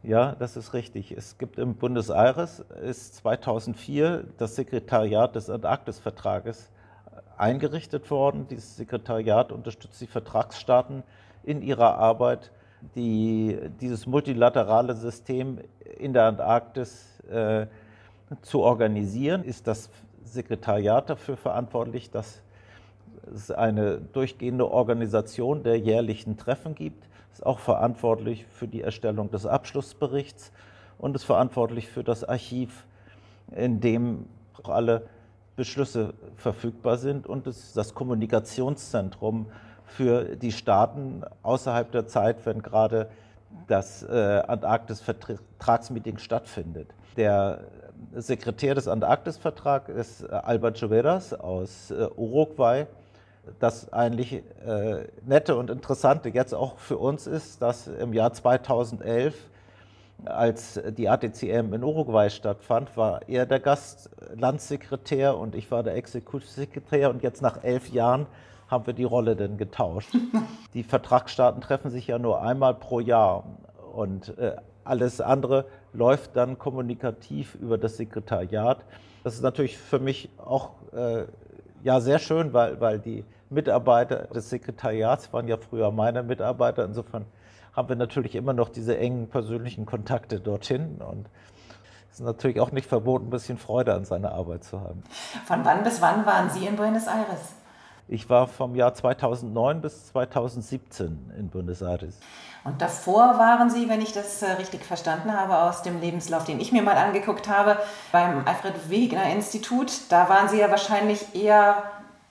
Ja, 0.03 0.35
das 0.37 0.55
ist 0.55 0.73
richtig. 0.73 1.11
Es 1.17 1.39
gibt 1.39 1.57
im 1.57 1.77
Buenos 1.77 2.11
ist 2.83 3.15
2004 3.15 4.25
das 4.37 4.55
Sekretariat 4.55 5.35
des 5.35 5.49
Antarktisvertrages 5.49 6.69
eingerichtet 7.37 8.11
worden. 8.11 8.47
Dieses 8.47 8.77
Sekretariat 8.77 9.51
unterstützt 9.51 9.99
die 9.99 10.05
Vertragsstaaten 10.05 11.01
in 11.43 11.63
ihrer 11.63 11.97
Arbeit, 11.97 12.51
die, 12.95 13.57
dieses 13.79 14.05
multilaterale 14.05 14.95
System 14.95 15.59
in 15.97 16.13
der 16.13 16.25
Antarktis 16.25 17.19
äh, 17.29 17.67
zu 18.41 18.61
organisieren. 18.61 19.43
Ist 19.43 19.67
das 19.67 19.89
Sekretariat 20.23 21.09
dafür 21.09 21.37
verantwortlich, 21.37 22.09
dass 22.09 22.41
es 23.33 23.51
eine 23.51 23.97
durchgehende 23.97 24.69
Organisation 24.71 25.63
der 25.63 25.77
jährlichen 25.77 26.37
Treffen 26.37 26.75
gibt 26.75 27.05
ist 27.33 27.45
auch 27.45 27.59
verantwortlich 27.59 28.45
für 28.45 28.67
die 28.67 28.81
Erstellung 28.81 29.31
des 29.31 29.45
Abschlussberichts 29.45 30.51
und 30.97 31.15
ist 31.15 31.23
verantwortlich 31.23 31.87
für 31.87 32.03
das 32.03 32.23
Archiv, 32.23 32.85
in 33.55 33.79
dem 33.79 34.25
auch 34.61 34.69
alle 34.69 35.07
Beschlüsse 35.55 36.13
verfügbar 36.35 36.97
sind 36.97 37.27
und 37.27 37.47
ist 37.47 37.75
das 37.75 37.93
Kommunikationszentrum 37.93 39.47
für 39.95 40.35
die 40.35 40.51
Staaten 40.51 41.23
außerhalb 41.43 41.91
der 41.91 42.07
Zeit, 42.07 42.45
wenn 42.45 42.61
gerade 42.61 43.09
das 43.67 44.03
äh, 44.03 44.41
Antarktis-Vertragsmeeting 44.47 46.17
stattfindet. 46.17 46.87
Der 47.17 47.59
Sekretär 48.15 48.75
des 48.75 48.87
Antarktis-Vertrags 48.87 49.89
ist 49.89 50.23
äh, 50.23 50.27
Albert 50.31 50.79
Joveras 50.79 51.33
aus 51.33 51.91
äh, 51.91 52.07
Uruguay 52.15 52.87
das 53.59 53.91
eigentlich 53.91 54.33
äh, 54.33 55.07
nette 55.25 55.55
und 55.55 55.69
interessante 55.69 56.29
jetzt 56.29 56.53
auch 56.53 56.77
für 56.77 56.97
uns 56.97 57.27
ist, 57.27 57.61
dass 57.61 57.87
im 57.87 58.13
Jahr 58.13 58.33
2011, 58.33 59.35
als 60.25 60.79
die 60.97 61.09
ATCM 61.09 61.73
in 61.73 61.83
Uruguay 61.83 62.29
stattfand, 62.29 62.95
war 62.95 63.27
er 63.27 63.47
der 63.47 63.59
Gastlandssekretär 63.59 65.37
und 65.37 65.55
ich 65.55 65.71
war 65.71 65.81
der 65.81 65.95
Exekutivsekretär 65.95 67.09
und 67.09 67.23
jetzt 67.23 67.41
nach 67.41 67.63
elf 67.63 67.89
Jahren 67.89 68.27
haben 68.71 68.87
wir 68.87 68.93
die 68.93 69.03
Rolle 69.03 69.35
denn 69.35 69.57
getauscht. 69.57 70.15
die 70.73 70.83
Vertragsstaaten 70.83 71.61
treffen 71.61 71.91
sich 71.91 72.07
ja 72.07 72.17
nur 72.17 72.41
einmal 72.41 72.73
pro 72.73 72.99
Jahr 73.01 73.43
und 73.93 74.37
äh, 74.37 74.55
alles 74.83 75.21
andere 75.21 75.65
läuft 75.93 76.35
dann 76.35 76.57
kommunikativ 76.57 77.55
über 77.55 77.77
das 77.77 77.97
Sekretariat. 77.97 78.85
Das 79.23 79.35
ist 79.35 79.43
natürlich 79.43 79.77
für 79.77 79.99
mich 79.99 80.29
auch 80.37 80.71
äh, 80.93 81.25
ja, 81.83 81.99
sehr 81.99 82.19
schön, 82.19 82.53
weil, 82.53 82.79
weil 82.79 82.99
die 82.99 83.25
Mitarbeiter 83.49 84.27
des 84.27 84.49
Sekretariats 84.49 85.31
waren 85.33 85.47
ja 85.47 85.57
früher 85.57 85.91
meine 85.91 86.23
Mitarbeiter. 86.23 86.85
Insofern 86.85 87.25
haben 87.73 87.89
wir 87.89 87.95
natürlich 87.95 88.35
immer 88.35 88.53
noch 88.53 88.69
diese 88.69 88.97
engen 88.97 89.27
persönlichen 89.27 89.85
Kontakte 89.85 90.39
dorthin 90.39 91.01
und 91.01 91.27
es 92.11 92.19
ist 92.19 92.25
natürlich 92.25 92.59
auch 92.59 92.71
nicht 92.71 92.89
verboten, 92.89 93.27
ein 93.27 93.29
bisschen 93.29 93.57
Freude 93.57 93.93
an 93.93 94.03
seiner 94.03 94.33
Arbeit 94.33 94.65
zu 94.65 94.81
haben. 94.81 95.01
Von 95.45 95.63
wann 95.63 95.83
bis 95.83 96.01
wann 96.01 96.25
waren 96.25 96.49
Sie 96.49 96.65
in 96.65 96.75
Buenos 96.75 97.07
Aires? 97.07 97.55
Ich 98.11 98.29
war 98.29 98.45
vom 98.47 98.75
Jahr 98.75 98.93
2009 98.93 99.79
bis 99.79 100.07
2017 100.07 101.31
in 101.39 101.47
Buenos 101.47 101.81
Aires. 101.81 102.19
Und 102.65 102.81
davor 102.81 103.39
waren 103.39 103.69
Sie, 103.69 103.87
wenn 103.87 104.01
ich 104.01 104.11
das 104.11 104.41
äh, 104.41 104.51
richtig 104.51 104.83
verstanden 104.83 105.31
habe, 105.31 105.57
aus 105.57 105.81
dem 105.81 106.01
Lebenslauf, 106.01 106.43
den 106.43 106.59
ich 106.59 106.73
mir 106.73 106.81
mal 106.81 106.97
angeguckt 106.97 107.47
habe, 107.47 107.77
beim 108.11 108.45
Alfred 108.45 108.89
Wegener 108.89 109.31
Institut. 109.31 109.93
Da 110.09 110.27
waren 110.27 110.49
Sie 110.49 110.59
ja 110.59 110.69
wahrscheinlich 110.69 111.33
eher 111.33 111.83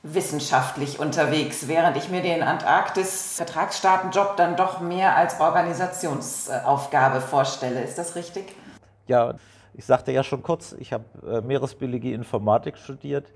wissenschaftlich 0.02 1.00
unterwegs, 1.00 1.66
während 1.66 1.96
ich 1.96 2.10
mir 2.10 2.20
den 2.20 2.42
Antarktis-Vertragsstaatenjob 2.42 4.36
dann 4.36 4.56
doch 4.56 4.80
mehr 4.80 5.16
als 5.16 5.40
Organisationsaufgabe 5.40 7.22
vorstelle. 7.22 7.80
Ist 7.80 7.96
das 7.96 8.16
richtig? 8.16 8.54
Ja, 9.06 9.36
ich 9.72 9.86
sagte 9.86 10.12
ja 10.12 10.24
schon 10.24 10.42
kurz, 10.42 10.74
ich 10.78 10.92
habe 10.92 11.04
äh, 11.26 11.40
Meeresbiologie 11.40 12.12
Informatik 12.12 12.76
studiert 12.76 13.32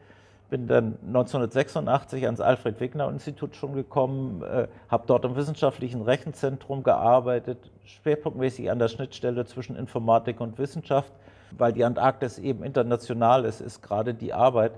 bin 0.55 0.69
dann 0.69 0.99
1986 1.05 2.27
ans 2.27 2.41
Alfred 2.41 2.79
Wegener 2.79 3.09
Institut 3.09 3.57
schon 3.57 3.73
gekommen, 3.73 4.41
äh, 4.43 4.69
habe 4.89 5.03
dort 5.09 5.25
im 5.25 5.35
wissenschaftlichen 5.35 6.01
Rechenzentrum 6.01 6.85
gearbeitet, 6.85 7.73
schwerpunktmäßig 7.83 8.71
an 8.71 8.79
der 8.79 8.87
Schnittstelle 8.87 9.47
zwischen 9.47 9.75
Informatik 9.75 10.41
und 10.41 10.57
Wissenschaft, 10.57 11.13
weil 11.59 11.73
die 11.73 11.83
Antarktis 11.83 12.39
eben 12.39 12.63
international 12.63 13.47
ist, 13.47 13.61
ist 13.61 13.83
gerade 13.83 14.15
die 14.15 14.33
Arbeit 14.33 14.75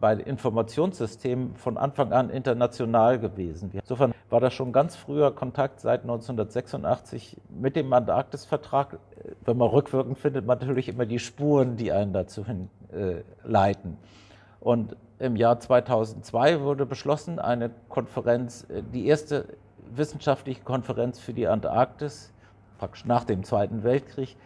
bei 0.00 0.14
Informationssystemen 0.14 1.56
von 1.56 1.76
Anfang 1.76 2.14
an 2.14 2.30
international 2.30 3.18
gewesen. 3.18 3.70
Insofern 3.74 4.14
war 4.30 4.40
das 4.40 4.54
schon 4.54 4.72
ganz 4.72 4.96
früher 4.96 5.30
Kontakt 5.30 5.80
seit 5.80 6.04
1986 6.04 7.36
mit 7.50 7.76
dem 7.76 7.92
Antarktisvertrag. 7.92 8.98
Wenn 9.44 9.58
man 9.58 9.68
rückwirkend 9.68 10.16
findet 10.16 10.46
man 10.46 10.58
natürlich 10.58 10.88
immer 10.88 11.04
die 11.04 11.18
Spuren, 11.18 11.76
die 11.76 11.92
einen 11.92 12.14
dazu 12.14 12.46
hinleiten. 12.46 13.92
Äh, 13.92 14.25
und 14.60 14.96
im 15.18 15.36
Jahr 15.36 15.58
2002 15.58 16.60
wurde 16.60 16.86
beschlossen, 16.86 17.38
eine 17.38 17.70
Konferenz, 17.88 18.66
äh, 18.68 18.82
die 18.92 19.06
erste 19.06 19.46
wissenschaftliche 19.94 20.62
Konferenz 20.62 21.18
für 21.18 21.32
die 21.32 21.46
Antarktis, 21.46 22.32
praktisch 22.78 23.04
nach 23.04 23.24
dem 23.24 23.44
Zweiten 23.44 23.82
Weltkrieg, 23.82 24.36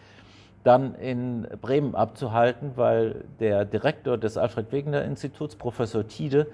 dann 0.63 0.95
in 0.95 1.49
Bremen 1.61 1.95
abzuhalten, 1.95 2.73
weil 2.77 3.25
der 3.41 3.65
Direktor 3.65 4.19
des 4.19 4.37
Alfred 4.37 4.71
Wegener 4.73 5.05
Instituts, 5.05 5.57
Professor 5.57 6.07
Tiede, 6.07 6.47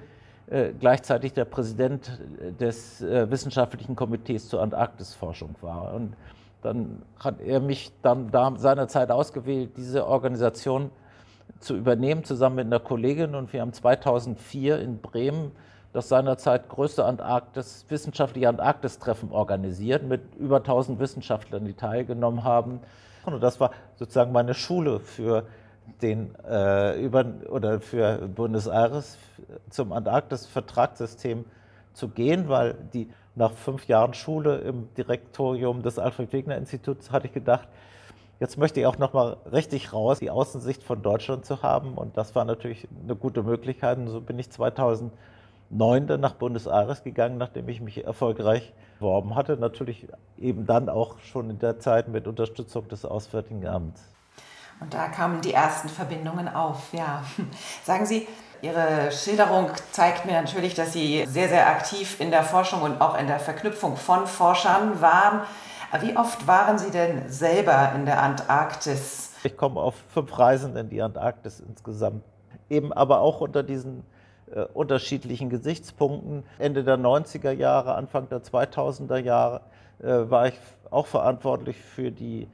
äh, 0.49 0.73
gleichzeitig 0.79 1.33
der 1.33 1.45
Präsident 1.45 2.21
des 2.61 3.03
äh, 3.03 3.29
Wissenschaftlichen 3.31 3.97
Komitees 3.97 4.49
zur 4.49 4.63
Antarktisforschung 4.63 5.57
war. 5.61 5.93
Und 5.93 6.15
dann 6.63 7.03
hat 7.19 7.41
er 7.41 7.61
mich 7.61 7.93
dann 8.03 8.31
da 8.31 8.53
seinerzeit 8.57 9.11
ausgewählt, 9.11 9.77
diese 9.77 10.07
Organisation 10.07 10.91
zu 11.61 11.77
übernehmen, 11.77 12.25
zusammen 12.25 12.57
mit 12.57 12.67
einer 12.67 12.81
Kollegin. 12.81 13.35
Und 13.35 13.53
wir 13.53 13.61
haben 13.61 13.73
2004 13.73 14.81
in 14.81 15.01
Bremen 15.01 15.53
das 15.93 16.09
seinerzeit 16.11 16.69
größte 16.69 17.05
Antarktis, 17.05 17.87
wissenschaftliche 17.89 18.49
Antarktistreffen 18.49 19.33
organisiert 19.33 20.03
mit 20.03 20.35
über 20.37 20.59
1000 20.59 21.01
Wissenschaftlern, 21.01 21.65
die 21.65 21.73
teilgenommen 21.73 22.45
haben. 22.45 22.81
Und 23.25 23.43
das 23.43 23.61
war 23.61 23.71
sozusagen 23.95 24.31
meine 24.31 24.53
Schule 24.53 25.01
für 25.01 25.47
den 26.03 26.35
äh, 26.45 27.01
über 27.03 27.25
oder 27.49 27.81
für 27.81 28.29
Buenos 28.29 28.67
Aires 28.67 29.17
zum 29.71 29.93
Antarktis-Vertragssystem 29.93 31.45
zu 31.93 32.09
gehen, 32.09 32.49
weil 32.49 32.75
die 32.93 33.09
nach 33.35 33.53
fünf 33.53 33.87
Jahren 33.87 34.15
Schule 34.15 34.59
im 34.59 34.93
Direktorium 34.97 35.83
des 35.83 35.99
Alfred 35.99 36.33
Wegener 36.33 36.57
Instituts 36.57 37.11
hatte 37.11 37.29
ich 37.29 37.33
gedacht, 37.33 37.69
Jetzt 38.39 38.59
möchte 38.59 38.81
ich 38.81 38.87
auch 38.87 38.99
noch 38.99 39.15
mal 39.15 39.39
richtig 39.51 39.95
raus, 39.95 40.19
die 40.19 40.31
Außensicht 40.31 40.83
von 40.83 41.03
Deutschland 41.03 41.47
zu 41.47 41.63
haben. 41.63 41.95
Und 41.95 42.19
das 42.19 42.35
war 42.35 42.45
natürlich 42.45 42.87
eine 43.03 43.17
gute 43.17 43.43
Möglichkeit. 43.43 43.97
Und 43.97 44.09
so 44.09 44.21
bin 44.21 44.39
ich 44.39 44.51
2009 44.51 45.11
dann 46.07 46.21
nach 46.21 46.35
Buenos 46.35 46.67
Aires 46.67 47.03
gegangen, 47.03 47.39
nachdem 47.39 47.69
ich 47.69 47.81
mich 47.81 48.05
erfolgreich 48.05 48.75
beworben 48.99 49.35
hatte. 49.37 49.57
Natürlich 49.57 50.07
eben 50.39 50.67
dann 50.67 50.91
auch 50.91 51.19
schon 51.21 51.49
in 51.49 51.59
der 51.59 51.79
Zeit 51.79 52.09
mit 52.09 52.27
Unterstützung 52.27 52.89
des 52.89 53.07
Auswärtigen 53.07 53.67
Amts. 53.67 54.03
Und 54.81 54.93
da 54.93 55.09
kamen 55.09 55.41
die 55.41 55.55
ersten 55.55 55.89
Verbindungen 55.89 56.49
auf, 56.49 56.93
ja. 56.93 57.25
Sagen 57.85 58.05
Sie, 58.05 58.29
Ihre 58.63 59.11
Schilderung 59.13 59.71
zeigt 59.93 60.27
mir 60.27 60.33
natürlich, 60.33 60.75
dass 60.75 60.93
Sie 60.93 61.25
sehr, 61.27 61.49
sehr 61.49 61.69
aktiv 61.69 62.21
in 62.21 62.31
der 62.31 62.43
Forschung 62.43 62.83
und 62.83 63.01
auch 63.01 63.19
in 63.19 63.27
der 63.27 63.39
Verknüpfung 63.39 63.97
von 63.97 64.27
Forschern 64.27 65.01
waren. 65.01 65.43
Wie 66.03 66.17
oft 66.17 66.47
waren 66.47 66.79
Sie 66.79 66.91
denn 66.91 67.29
selber 67.29 67.93
in 67.95 68.07
der 68.07 68.23
Antarktis? 68.23 69.33
Ich 69.45 69.57
komme 69.57 69.81
auf 69.81 69.95
fünf 70.09 70.39
Reisen 70.39 70.77
in 70.77 70.89
die 70.89 71.01
Antarktis 71.01 71.61
insgesamt. 71.61 72.23
Eben 72.69 72.93
aber 72.93 73.21
auch 73.21 73.41
unter 73.41 73.63
diesen 73.63 74.05
äh, 74.53 74.63
unterschiedlichen 74.63 75.51
Gesichtspunkten. 75.51 76.45
Ende 76.59 76.85
der 76.85 76.99
90er 76.99 77.53
Jahre, 77.53 77.95
Anfang 77.95 78.29
der 78.29 78.43
2000er 78.43 79.19
Jahre 79.19 79.61
äh, 80.03 80.31
war 80.31 80.49
ich 80.49 80.55
auch 80.91 81.07
verantwortlich 81.07 81.77
für 81.77 82.11
die 82.11 82.49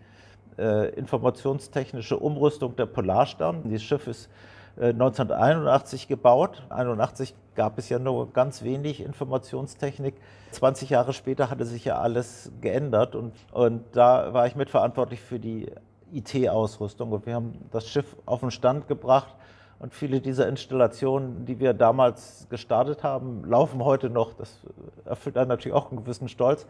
äh, 0.59 0.91
informationstechnische 0.91 2.19
Umrüstung 2.19 2.77
der 2.77 2.87
Polarstern. 2.87 3.63
Das 3.71 3.83
Schiff 3.83 4.07
ist 4.07 4.29
1981 4.77 6.05
äh, 6.05 6.07
gebaut. 6.07 6.63
1981 6.71 7.35
gab 7.55 7.79
es 7.79 7.89
ja 7.89 7.99
nur 7.99 8.33
ganz 8.33 8.63
wenig 8.63 9.01
Informationstechnik. 9.01 10.15
20 10.53 10.91
Jahre 10.91 11.13
später 11.13 11.51
hatte 11.51 11.65
sich 11.65 11.85
ja 11.85 11.99
alles 11.99 12.51
geändert 12.61 13.15
und, 13.15 13.33
und 13.53 13.85
da 13.93 14.33
war 14.33 14.47
ich 14.47 14.57
mitverantwortlich 14.57 15.21
für 15.21 15.39
die 15.39 15.71
IT-Ausrüstung 16.13 17.13
und 17.13 17.27
wir 17.27 17.35
haben 17.35 17.59
das 17.71 17.89
Schiff 17.89 18.17
auf 18.27 18.41
den 18.41 18.51
Stand 18.51 18.89
gebracht 18.89 19.35
und 19.79 19.95
viele 19.95 20.21
dieser 20.21 20.49
Installationen, 20.49 21.45
die 21.45 21.59
wir 21.59 21.75
damals 21.75 22.47
gestartet 22.49 23.03
haben, 23.03 23.45
laufen 23.45 23.85
heute 23.85 24.11
noch. 24.11 24.33
Das 24.35 24.61
erfüllt 25.05 25.37
einen 25.37 25.49
natürlich 25.49 25.75
auch 25.75 25.91
einen 25.91 26.05
gewissen 26.05 26.29
Stolz. 26.29 26.67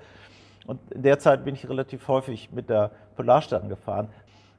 Und 0.67 0.81
in 0.93 1.03
der 1.03 1.19
Zeit 1.19 1.45
bin 1.45 1.55
ich 1.55 1.69
relativ 1.69 2.09
häufig 2.09 2.53
mit 2.53 2.71
der 2.71 2.91
Polarstern 3.17 3.69
gefahren. 3.69 4.09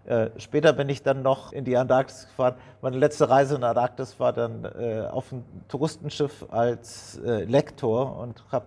Äh, 0.06 0.30
später 0.38 0.74
bin 0.74 0.90
ich 0.90 1.02
dann 1.02 1.22
noch 1.22 1.54
in 1.54 1.64
die 1.64 1.78
Antarktis 1.78 2.28
gefahren. 2.28 2.56
Meine 2.82 2.98
letzte 2.98 3.30
Reise 3.30 3.56
in 3.56 3.62
der 3.62 3.70
Antarktis 3.70 4.20
war 4.20 4.34
dann 4.34 4.66
äh, 4.66 5.08
auf 5.10 5.32
einem 5.32 5.44
Touristenschiff 5.70 6.46
als 6.50 7.20
äh, 7.26 7.46
Lektor 7.46 8.18
und 8.18 8.44
habe 8.52 8.66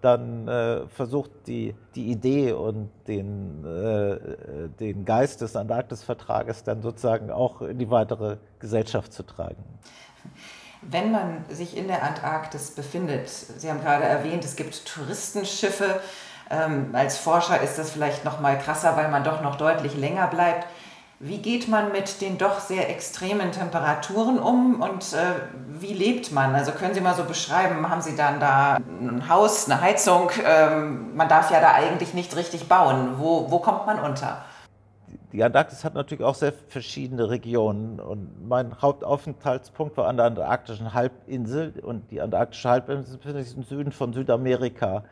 dann 0.00 0.46
äh, 0.46 0.86
versucht, 0.88 1.30
die, 1.46 1.74
die 1.94 2.10
Idee 2.10 2.52
und 2.52 2.90
den, 3.06 3.64
äh, 3.64 4.68
den 4.78 5.04
Geist 5.04 5.40
des 5.40 5.56
Antarktisvertrages 5.56 6.64
dann 6.64 6.80
sozusagen 6.82 7.30
auch 7.30 7.62
in 7.62 7.78
die 7.78 7.90
weitere 7.90 8.36
Gesellschaft 8.58 9.12
zu 9.12 9.24
tragen. 9.24 9.64
Wenn 10.82 11.10
man 11.10 11.44
sich 11.48 11.76
in 11.76 11.88
der 11.88 12.02
Antarktis 12.02 12.70
befindet, 12.70 13.28
Sie 13.28 13.68
haben 13.68 13.80
gerade 13.80 14.04
erwähnt, 14.04 14.44
es 14.44 14.54
gibt 14.56 14.86
Touristenschiffe, 14.86 16.00
ähm, 16.50 16.90
als 16.92 17.18
Forscher 17.18 17.60
ist 17.60 17.78
das 17.78 17.90
vielleicht 17.90 18.24
noch 18.24 18.40
mal 18.40 18.58
krasser, 18.58 18.96
weil 18.96 19.08
man 19.08 19.24
doch 19.24 19.42
noch 19.42 19.56
deutlich 19.56 19.96
länger 19.96 20.26
bleibt. 20.28 20.66
Wie 21.18 21.38
geht 21.38 21.66
man 21.66 21.92
mit 21.92 22.20
den 22.20 22.36
doch 22.36 22.60
sehr 22.60 22.90
extremen 22.90 23.50
Temperaturen 23.50 24.38
um 24.38 24.82
und 24.82 25.14
äh, 25.14 25.80
wie 25.80 25.94
lebt 25.94 26.30
man? 26.30 26.54
Also 26.54 26.72
können 26.72 26.92
Sie 26.92 27.00
mal 27.00 27.14
so 27.14 27.24
beschreiben, 27.24 27.88
haben 27.88 28.02
Sie 28.02 28.14
dann 28.14 28.38
da 28.38 28.76
ein 28.76 29.26
Haus, 29.28 29.70
eine 29.70 29.80
Heizung? 29.80 30.30
Ähm, 30.46 31.16
man 31.16 31.28
darf 31.28 31.50
ja 31.50 31.60
da 31.60 31.72
eigentlich 31.72 32.12
nicht 32.12 32.36
richtig 32.36 32.68
bauen. 32.68 33.14
Wo, 33.16 33.50
wo 33.50 33.60
kommt 33.60 33.86
man 33.86 33.98
unter? 33.98 34.44
Die 35.32 35.42
Antarktis 35.42 35.84
hat 35.84 35.94
natürlich 35.94 36.22
auch 36.22 36.34
sehr 36.34 36.52
verschiedene 36.52 37.30
Regionen 37.30 37.98
und 37.98 38.46
mein 38.46 38.80
Hauptaufenthaltspunkt 38.80 39.96
war 39.96 40.08
an 40.08 40.18
der 40.18 40.26
antarktischen 40.26 40.92
Halbinsel 40.92 41.72
und 41.82 42.10
die 42.10 42.20
antarktische 42.20 42.68
Halbinsel 42.68 43.18
sich 43.42 43.56
im 43.56 43.62
Süden 43.62 43.90
von 43.90 44.12
Südamerika 44.12 45.02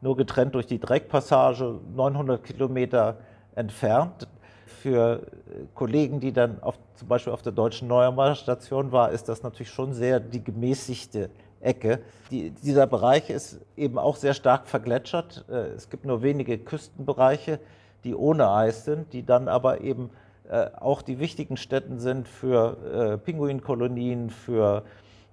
nur 0.00 0.16
getrennt 0.16 0.54
durch 0.54 0.66
die 0.66 0.78
Dreckpassage, 0.78 1.78
900 1.94 2.42
Kilometer 2.42 3.18
entfernt. 3.54 4.28
Für 4.66 5.26
Kollegen, 5.74 6.20
die 6.20 6.32
dann 6.32 6.62
auf, 6.62 6.78
zum 6.94 7.08
Beispiel 7.08 7.32
auf 7.32 7.42
der 7.42 7.52
deutschen 7.52 7.88
Neuermar-Station 7.88 8.92
war, 8.92 9.10
ist 9.10 9.28
das 9.28 9.42
natürlich 9.42 9.70
schon 9.70 9.92
sehr 9.92 10.20
die 10.20 10.42
gemäßigte 10.42 11.30
Ecke. 11.60 12.00
Die, 12.30 12.50
dieser 12.50 12.86
Bereich 12.86 13.28
ist 13.28 13.60
eben 13.76 13.98
auch 13.98 14.16
sehr 14.16 14.32
stark 14.32 14.66
vergletschert. 14.66 15.44
Äh, 15.50 15.74
es 15.74 15.90
gibt 15.90 16.04
nur 16.06 16.22
wenige 16.22 16.58
Küstenbereiche, 16.58 17.60
die 18.04 18.14
ohne 18.14 18.50
Eis 18.50 18.86
sind, 18.86 19.12
die 19.12 19.24
dann 19.24 19.48
aber 19.48 19.82
eben 19.82 20.10
äh, 20.50 20.70
auch 20.80 21.02
die 21.02 21.18
wichtigen 21.18 21.56
Städten 21.56 21.98
sind 21.98 22.26
für 22.26 23.12
äh, 23.12 23.18
Pinguinkolonien, 23.18 24.30
für 24.30 24.84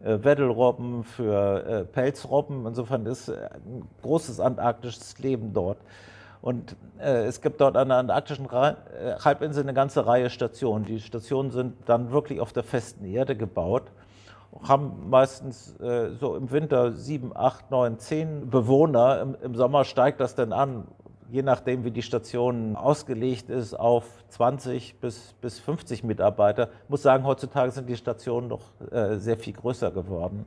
äh, 0.04 0.24
Weddelrobben, 0.24 1.04
für 1.04 1.66
äh, 1.66 1.86
Pelzrobben. 1.86 2.66
Insofern 2.66 3.06
ist 3.06 3.30
äh, 3.30 3.50
ein 3.54 3.88
großes 4.02 4.40
antarktisches 4.40 5.18
Leben 5.20 5.54
dort. 5.54 5.78
Und 6.42 6.76
äh, 7.00 7.26
es 7.26 7.42
gibt 7.42 7.62
dort 7.62 7.76
an 7.76 7.90
der 7.90 7.98
antarktischen 7.98 8.50
Halbinsel 8.52 9.64
eine 9.64 9.74
ganze 9.74 10.06
Reihe 10.06 10.30
Stationen. 10.30 10.86
Die 10.86 11.00
Stationen 11.00 11.52
sind 11.52 11.76
dann 11.88 12.12
wirklich 12.12 12.40
auf 12.40 12.54
der 12.54 12.64
festen 12.64 13.06
Erde 13.06 13.36
gebaut, 13.36 13.84
haben 14.64 15.10
meistens 15.10 15.80
äh, 15.80 16.12
so 16.20 16.36
im 16.36 16.52
Winter 16.52 16.94
sieben, 16.94 17.36
acht, 17.36 17.72
neun, 17.72 18.00
zehn 18.00 18.50
Bewohner. 18.50 19.22
Im, 19.22 19.36
Im, 19.42 19.56
Sommer 19.56 19.84
steigt 19.84 20.20
das 20.20 20.36
dann 20.36 20.54
an 20.54 20.88
je 21.30 21.44
nachdem, 21.44 21.84
wie 21.84 21.92
die 21.92 22.02
Station 22.02 22.76
ausgelegt 22.76 23.50
ist, 23.50 23.74
auf 23.74 24.06
20 24.30 24.96
bis, 25.00 25.34
bis 25.42 25.60
50 25.60 26.04
Mitarbeiter. 26.04 26.70
Ich 26.84 26.90
muss 26.90 27.02
sagen, 27.02 27.26
heutzutage 27.26 27.72
sind 27.72 27.90
die 27.90 27.98
Stationen 27.98 28.48
noch 28.48 28.62
äh, 28.92 29.18
sehr 29.18 29.38
viel 29.38 29.54
größer 29.54 29.92
geworden. 29.92 30.46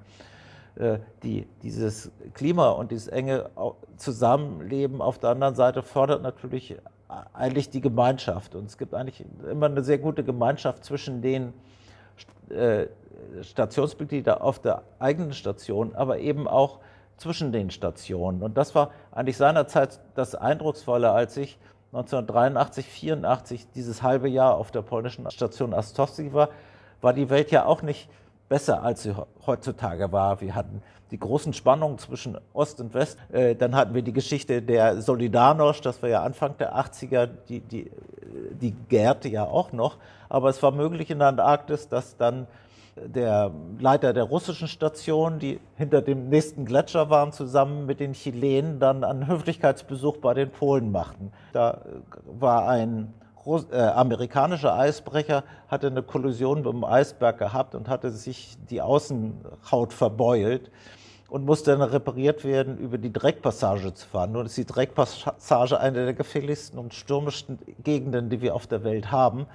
äh, 0.76 0.98
die, 1.22 1.46
dieses 1.62 2.10
Klima 2.34 2.70
und 2.70 2.90
dieses 2.90 3.08
enge 3.08 3.50
Zusammenleben 3.96 5.02
auf 5.02 5.18
der 5.18 5.30
anderen 5.30 5.54
Seite 5.54 5.82
fördert 5.82 6.22
natürlich 6.22 6.76
eigentlich 7.32 7.70
die 7.70 7.80
Gemeinschaft. 7.80 8.54
Und 8.54 8.66
es 8.66 8.78
gibt 8.78 8.94
eigentlich 8.94 9.24
immer 9.50 9.66
eine 9.66 9.82
sehr 9.82 9.98
gute 9.98 10.24
Gemeinschaft 10.24 10.84
zwischen 10.84 11.22
den 11.22 11.52
äh, 12.48 12.86
Stationsmitgliedern 13.42 14.40
auf 14.40 14.60
der 14.60 14.82
eigenen 14.98 15.32
Station, 15.32 15.94
aber 15.94 16.18
eben 16.18 16.48
auch 16.48 16.78
zwischen 17.20 17.52
den 17.52 17.70
Stationen. 17.70 18.42
Und 18.42 18.56
das 18.56 18.74
war 18.74 18.90
eigentlich 19.12 19.36
seinerzeit 19.36 20.00
das 20.14 20.34
Eindrucksvolle, 20.34 21.12
als 21.12 21.36
ich 21.36 21.58
1983, 21.92 22.86
84 22.86 23.66
dieses 23.74 24.02
halbe 24.02 24.28
Jahr 24.28 24.56
auf 24.56 24.70
der 24.70 24.82
polnischen 24.82 25.30
Station 25.30 25.74
Astowski 25.74 26.32
war, 26.32 26.48
war 27.02 27.12
die 27.12 27.28
Welt 27.28 27.50
ja 27.50 27.66
auch 27.66 27.82
nicht 27.82 28.08
besser, 28.48 28.82
als 28.82 29.02
sie 29.02 29.14
heutzutage 29.46 30.12
war. 30.12 30.40
Wir 30.40 30.54
hatten 30.54 30.82
die 31.10 31.18
großen 31.18 31.52
Spannungen 31.52 31.98
zwischen 31.98 32.38
Ost 32.54 32.80
und 32.80 32.94
West. 32.94 33.18
Äh, 33.32 33.54
dann 33.54 33.74
hatten 33.74 33.94
wir 33.94 34.02
die 34.02 34.12
Geschichte 34.12 34.62
der 34.62 35.02
Solidarność, 35.02 35.82
das 35.82 36.02
war 36.02 36.08
ja 36.08 36.22
Anfang 36.22 36.56
der 36.56 36.76
80er, 36.76 37.28
die, 37.48 37.60
die, 37.60 37.90
die 38.60 38.72
gärte 38.88 39.28
ja 39.28 39.44
auch 39.44 39.72
noch. 39.72 39.98
Aber 40.28 40.48
es 40.48 40.62
war 40.62 40.70
möglich 40.70 41.10
in 41.10 41.18
der 41.18 41.28
Antarktis, 41.28 41.88
dass 41.88 42.16
dann 42.16 42.46
der 42.96 43.50
Leiter 43.78 44.12
der 44.12 44.24
russischen 44.24 44.68
Station, 44.68 45.38
die 45.38 45.60
hinter 45.76 46.02
dem 46.02 46.28
nächsten 46.28 46.64
Gletscher 46.64 47.10
waren, 47.10 47.32
zusammen 47.32 47.86
mit 47.86 48.00
den 48.00 48.12
Chilenen 48.12 48.78
dann 48.78 49.04
einen 49.04 49.26
Höflichkeitsbesuch 49.26 50.18
bei 50.18 50.34
den 50.34 50.50
Polen 50.50 50.90
machten. 50.90 51.32
Da 51.52 51.82
war 52.24 52.68
ein 52.68 53.12
äh, 53.72 53.76
amerikanischer 53.76 54.74
Eisbrecher, 54.74 55.44
hatte 55.68 55.86
eine 55.86 56.02
Kollision 56.02 56.58
mit 56.58 56.72
dem 56.72 56.84
Eisberg 56.84 57.38
gehabt 57.38 57.74
und 57.74 57.88
hatte 57.88 58.10
sich 58.10 58.56
die 58.68 58.82
Außenhaut 58.82 59.92
verbeult 59.92 60.70
und 61.30 61.46
musste 61.46 61.70
dann 61.70 61.82
repariert 61.82 62.44
werden, 62.44 62.76
über 62.76 62.98
die 62.98 63.12
Dreckpassage 63.12 63.94
zu 63.94 64.06
fahren. 64.06 64.32
Nun 64.32 64.46
ist 64.46 64.56
die 64.56 64.66
Dreckpassage 64.66 65.80
eine 65.80 66.04
der 66.04 66.14
gefährlichsten 66.14 66.78
und 66.78 66.92
stürmischsten 66.92 67.58
Gegenden, 67.82 68.28
die 68.28 68.42
wir 68.42 68.54
auf 68.54 68.66
der 68.66 68.84
Welt 68.84 69.10
haben. 69.10 69.46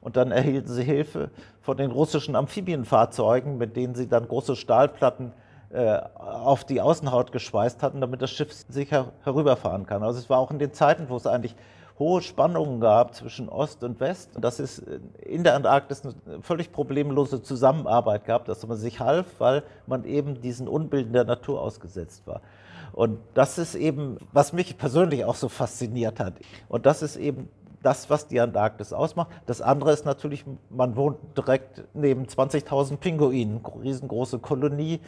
Und 0.00 0.16
dann 0.16 0.32
erhielten 0.32 0.72
sie 0.72 0.82
Hilfe 0.82 1.30
von 1.60 1.76
den 1.76 1.90
russischen 1.90 2.34
Amphibienfahrzeugen, 2.36 3.58
mit 3.58 3.76
denen 3.76 3.94
sie 3.94 4.08
dann 4.08 4.26
große 4.26 4.56
Stahlplatten 4.56 5.32
äh, 5.70 6.00
auf 6.16 6.64
die 6.64 6.80
Außenhaut 6.80 7.32
geschweißt 7.32 7.82
hatten, 7.82 8.00
damit 8.00 8.22
das 8.22 8.30
Schiff 8.30 8.52
sicher 8.68 9.12
herüberfahren 9.22 9.86
kann. 9.86 10.02
Also 10.02 10.18
es 10.18 10.30
war 10.30 10.38
auch 10.38 10.50
in 10.50 10.58
den 10.58 10.72
Zeiten, 10.72 11.08
wo 11.08 11.16
es 11.16 11.26
eigentlich 11.26 11.54
hohe 11.98 12.22
Spannungen 12.22 12.80
gab 12.80 13.14
zwischen 13.14 13.48
Ost 13.48 13.84
und 13.84 14.00
West. 14.00 14.30
Dass 14.40 14.58
es 14.58 14.78
in 14.78 15.44
der 15.44 15.54
Antarktis 15.54 16.02
eine 16.02 16.42
völlig 16.42 16.72
problemlose 16.72 17.42
Zusammenarbeit 17.42 18.24
gab, 18.24 18.46
dass 18.46 18.66
man 18.66 18.78
sich 18.78 19.00
half, 19.00 19.26
weil 19.38 19.62
man 19.86 20.04
eben 20.04 20.40
diesen 20.40 20.66
Unbilden 20.66 21.12
der 21.12 21.24
Natur 21.24 21.60
ausgesetzt 21.60 22.26
war. 22.26 22.40
Und 22.92 23.20
das 23.34 23.58
ist 23.58 23.74
eben, 23.74 24.18
was 24.32 24.52
mich 24.52 24.76
persönlich 24.76 25.24
auch 25.24 25.36
so 25.36 25.48
fasziniert 25.48 26.18
hat. 26.18 26.34
Und 26.68 26.86
das 26.86 27.02
ist 27.02 27.16
eben 27.16 27.48
das, 27.82 28.10
was 28.10 28.26
die 28.26 28.40
Antarktis 28.40 28.92
ausmacht. 28.92 29.30
Das 29.46 29.62
andere 29.62 29.92
ist 29.92 30.04
natürlich, 30.04 30.44
man 30.68 30.96
wohnt 30.96 31.18
direkt 31.36 31.84
neben 31.94 32.24
20.000 32.24 32.98
Pinguinen, 32.98 33.60
riesengroße 33.82 34.38
Kolonie. 34.38 35.00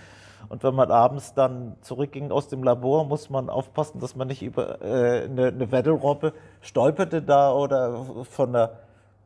Und 0.48 0.64
wenn 0.64 0.74
man 0.74 0.90
abends 0.90 1.34
dann 1.34 1.76
zurückging 1.82 2.30
aus 2.30 2.48
dem 2.48 2.62
Labor, 2.62 3.04
muss 3.04 3.30
man 3.30 3.48
aufpassen, 3.48 4.00
dass 4.00 4.16
man 4.16 4.28
nicht 4.28 4.42
über 4.42 4.82
äh, 4.82 5.24
eine, 5.24 5.46
eine 5.48 5.70
Weddelrobbe 5.70 6.32
stolperte 6.60 7.22
da 7.22 7.52
oder 7.52 8.04
von 8.24 8.52
der 8.52 8.78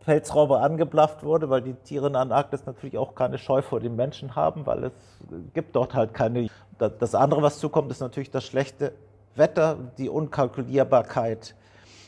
Pelzrobbe 0.04 0.60
angeblafft 0.60 1.24
wurde, 1.24 1.50
weil 1.50 1.62
die 1.62 1.74
Tiere 1.74 2.06
in 2.06 2.12
der 2.12 2.22
Antarktis 2.22 2.64
natürlich 2.64 2.96
auch 2.96 3.14
keine 3.14 3.38
Scheu 3.38 3.60
vor 3.60 3.80
den 3.80 3.96
Menschen 3.96 4.36
haben, 4.36 4.64
weil 4.64 4.84
es 4.84 4.92
gibt 5.52 5.74
dort 5.74 5.94
halt 5.94 6.14
keine. 6.14 6.48
Das 6.78 7.14
andere, 7.14 7.42
was 7.42 7.58
zukommt, 7.58 7.90
ist 7.90 8.00
natürlich 8.00 8.30
das 8.30 8.44
schlechte 8.44 8.92
Wetter, 9.34 9.76
die 9.98 10.08
Unkalkulierbarkeit. 10.08 11.56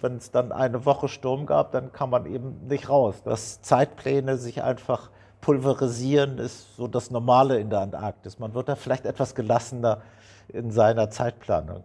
Wenn 0.03 0.17
es 0.17 0.31
dann 0.31 0.53
eine 0.53 0.85
Woche 0.85 1.09
Sturm 1.09 1.47
gab, 1.47 1.73
dann 1.73 1.93
kann 1.93 2.11
man 2.11 2.27
eben 2.27 2.67
nicht 2.69 2.89
raus. 2.89 3.17
Dass 3.25 3.61
Zeitpläne 3.63 4.37
sich 4.37 4.63
einfach 4.63 5.11
pulverisieren 5.41 6.39
ist 6.39 6.77
so 6.77 6.89
das 6.89 7.11
Normale 7.11 7.59
in 7.59 7.71
der 7.71 7.81
Antarktis. 7.81 8.39
Man 8.39 8.55
wird 8.55 8.69
da 8.69 8.77
vielleicht 8.77 9.07
etwas 9.07 9.35
gelassener 9.35 10.03
in 10.49 10.71
seiner 10.71 11.11
Zeitplanung. 11.11 11.85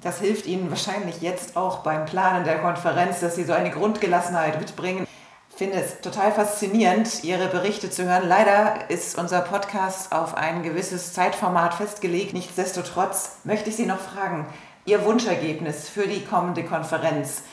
Das 0.00 0.20
hilft 0.20 0.46
Ihnen 0.46 0.70
wahrscheinlich 0.70 1.20
jetzt 1.20 1.56
auch 1.56 1.78
beim 1.78 2.04
Planen 2.06 2.44
der 2.44 2.58
Konferenz, 2.58 3.20
dass 3.20 3.34
Sie 3.34 3.44
so 3.44 3.52
eine 3.52 3.70
Grundgelassenheit 3.70 4.58
mitbringen. 4.58 5.06
Ich 5.50 5.56
finde 5.56 5.76
es 5.76 6.00
total 6.00 6.32
faszinierend, 6.32 7.24
Ihre 7.24 7.48
Berichte 7.48 7.90
zu 7.90 8.04
hören. 8.04 8.26
Leider 8.26 8.90
ist 8.90 9.18
unser 9.18 9.42
Podcast 9.42 10.12
auf 10.12 10.34
ein 10.34 10.62
gewisses 10.62 11.12
Zeitformat 11.12 11.74
festgelegt. 11.74 12.32
Nichtsdestotrotz 12.32 13.36
möchte 13.44 13.68
ich 13.68 13.76
Sie 13.76 13.86
noch 13.86 13.98
fragen, 13.98 14.46
Ihr 14.84 15.04
Wunschergebnis 15.04 15.88
für 15.88 16.08
die 16.08 16.24
kommende 16.24 16.64
Konferenz. 16.64 17.44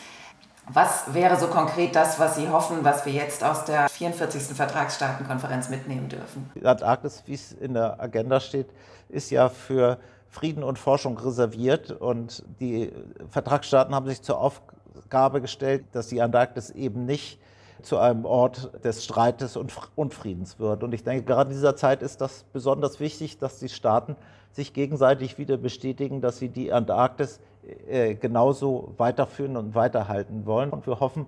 Was 0.71 1.13
wäre 1.13 1.37
so 1.37 1.45
konkret 1.45 1.95
das, 1.95 2.19
was 2.19 2.35
Sie 2.35 2.49
hoffen, 2.49 2.83
was 2.83 3.05
wir 3.05 3.13
jetzt 3.13 3.43
aus 3.43 3.65
der 3.65 3.87
44. 3.87 4.55
Vertragsstaatenkonferenz 4.55 5.69
mitnehmen 5.69 6.09
dürfen? 6.09 6.49
Die 6.55 6.65
Antarktis, 6.65 7.21
wie 7.27 7.35
es 7.35 7.51
in 7.51 7.75
der 7.75 8.01
Agenda 8.01 8.39
steht, 8.39 8.67
ist 9.09 9.29
ja 9.29 9.49
für 9.49 9.99
Frieden 10.27 10.63
und 10.63 10.79
Forschung 10.79 11.19
reserviert 11.19 11.91
und 11.91 12.43
die 12.59 12.91
Vertragsstaaten 13.29 13.93
haben 13.93 14.07
sich 14.07 14.23
zur 14.23 14.39
Aufgabe 14.39 15.39
gestellt, 15.39 15.85
dass 15.91 16.07
die 16.07 16.23
Antarktis 16.23 16.71
eben 16.71 17.05
nicht 17.05 17.39
zu 17.83 17.99
einem 17.99 18.25
Ort 18.25 18.71
des 18.83 19.05
Streites 19.05 19.55
und 19.55 19.71
Unfriedens 19.95 20.57
wird. 20.57 20.83
Und 20.83 20.93
ich 20.93 21.03
denke, 21.03 21.25
gerade 21.25 21.51
in 21.51 21.55
dieser 21.55 21.75
Zeit 21.75 22.01
ist 22.01 22.21
das 22.21 22.43
besonders 22.53 22.99
wichtig, 22.99 23.37
dass 23.37 23.59
die 23.59 23.69
Staaten 23.69 24.15
sich 24.51 24.73
gegenseitig 24.73 25.37
wieder 25.37 25.57
bestätigen, 25.57 26.21
dass 26.21 26.39
sie 26.39 26.49
die 26.49 26.71
Antarktis 26.71 27.39
äh, 27.87 28.15
genauso 28.15 28.93
weiterführen 28.97 29.57
und 29.57 29.75
weiterhalten 29.75 30.45
wollen. 30.45 30.71
Und 30.71 30.87
wir 30.87 30.99
hoffen, 30.99 31.27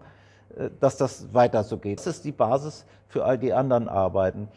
äh, 0.57 0.69
dass 0.79 0.97
das 0.97 1.33
weiter 1.33 1.63
so 1.63 1.77
geht. 1.77 1.99
Das 1.99 2.07
ist 2.07 2.25
die 2.25 2.31
Basis 2.31 2.85
für 3.07 3.25
all 3.25 3.37
die 3.37 3.53
anderen 3.53 3.87
Arbeiten. 3.89 4.47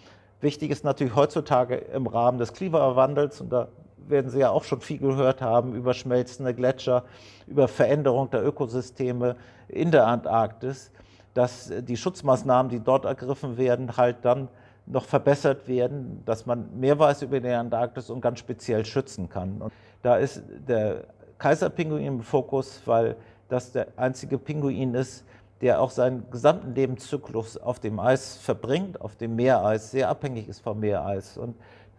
Wichtig 0.41 0.71
ist 0.71 0.85
natürlich 0.85 1.15
heutzutage 1.15 1.77
im 1.77 2.07
Rahmen 2.07 2.39
des 2.39 2.53
Klimawandels, 2.53 3.41
und 3.41 3.51
da 3.51 3.69
werden 4.09 4.31
Sie 4.31 4.41
ja 4.41 4.51
auch 4.51 4.65
schon 4.65 4.81
viel 4.81 4.99
gehört 4.99 5.41
haben, 5.41 5.75
über 5.75 5.95
schmelzende 5.95 6.55
Gletscher, 6.55 7.05
über 7.47 7.69
Veränderung 7.69 8.31
der 8.31 8.45
Ökosysteme 8.45 9.37
in 9.69 9.91
der 9.91 10.07
Antarktis, 10.07 10.91
dass 11.33 11.73
die 11.81 11.97
Schutzmaßnahmen, 11.97 12.71
die 12.71 12.81
dort 12.81 13.05
ergriffen 13.05 13.57
werden, 13.57 13.97
halt 13.97 14.19
dann 14.23 14.49
noch 14.87 15.05
verbessert 15.05 15.67
werden, 15.67 16.23
dass 16.27 16.47
man 16.47 16.79
mehr 16.79 16.99
weiß 16.99 17.23
über 17.23 17.41
die 17.41 17.49
Antarktis 17.49 18.11
und 18.11 18.21
ganz 18.21 18.39
speziell 18.39 18.85
schützen 18.85 19.29
kann. 19.29 19.63
Und 19.63 19.73
da 20.03 20.17
ist 20.17 20.43
der 20.69 21.05
Kaiserpinguin 21.39 22.05
im 22.05 22.21
Fokus, 22.21 22.83
weil 22.85 23.17
das 23.49 23.73
der 23.73 23.89
einzige 23.97 24.39
Pinguin 24.39 24.95
ist, 24.95 25.25
der 25.61 25.81
auch 25.81 25.91
seinen 25.91 26.29
gesamten 26.31 26.75
Lebenszyklus 26.75 27.57
auf 27.57 27.81
dem 27.81 27.99
Eis 27.99 28.37
verbringt, 28.37 29.01
auf 29.01 29.17
dem 29.17 29.37
Meereis, 29.37 29.91
sehr 29.91 30.09
abhängig 30.09 30.49
ist 30.49 30.61
vom 30.61 30.81
Meereis. 30.81 31.39
Und 31.39 31.57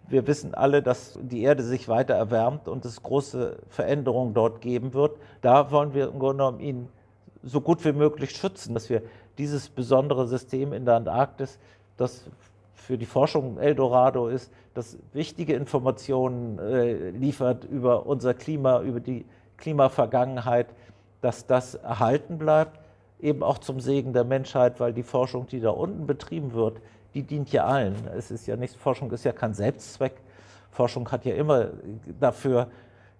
wir 0.07 0.27
wissen 0.27 0.53
alle, 0.53 0.83
dass 0.83 1.17
die 1.21 1.41
Erde 1.41 1.63
sich 1.63 1.87
weiter 1.87 2.13
erwärmt 2.13 2.67
und 2.67 2.85
es 2.85 3.01
große 3.01 3.57
Veränderungen 3.69 4.33
dort 4.33 4.61
geben 4.61 4.93
wird. 4.93 5.17
Da 5.41 5.71
wollen 5.71 5.93
wir 5.93 6.09
im 6.09 6.19
Grunde 6.19 6.43
genommen 6.43 6.59
ihn 6.59 6.89
so 7.41 7.61
gut 7.61 7.83
wie 7.85 7.93
möglich 7.93 8.31
schützen, 8.31 8.73
dass 8.73 8.89
wir 8.89 9.01
dieses 9.37 9.69
besondere 9.69 10.27
System 10.27 10.73
in 10.73 10.85
der 10.85 10.95
Antarktis, 10.95 11.57
das 11.97 12.25
für 12.75 12.97
die 12.97 13.05
Forschung 13.05 13.57
Eldorado 13.57 14.27
ist, 14.27 14.51
das 14.73 14.97
wichtige 15.13 15.53
Informationen 15.53 16.59
äh, 16.59 17.09
liefert 17.09 17.63
über 17.63 18.05
unser 18.05 18.33
Klima, 18.33 18.81
über 18.81 18.99
die 18.99 19.25
Klimavergangenheit, 19.57 20.67
dass 21.21 21.47
das 21.47 21.75
erhalten 21.75 22.37
bleibt, 22.37 22.79
eben 23.19 23.41
auch 23.41 23.57
zum 23.57 23.79
Segen 23.79 24.13
der 24.13 24.25
Menschheit, 24.25 24.79
weil 24.79 24.93
die 24.93 25.03
Forschung, 25.03 25.47
die 25.47 25.59
da 25.59 25.71
unten 25.71 26.05
betrieben 26.05 26.53
wird, 26.53 26.81
die 27.13 27.23
dient 27.23 27.51
ja 27.51 27.65
allen. 27.65 27.95
Es 28.15 28.29
ist 28.29 28.45
ja 28.45 28.57
nicht, 28.57 28.75
Forschung 28.75 29.09
ist 29.11 29.23
ja 29.23 29.31
kein 29.31 29.53
Selbstzweck. 29.53 30.13
Forschung 30.69 31.09
hat 31.11 31.25
ja 31.25 31.33
immer 31.33 31.69
dafür 32.19 32.67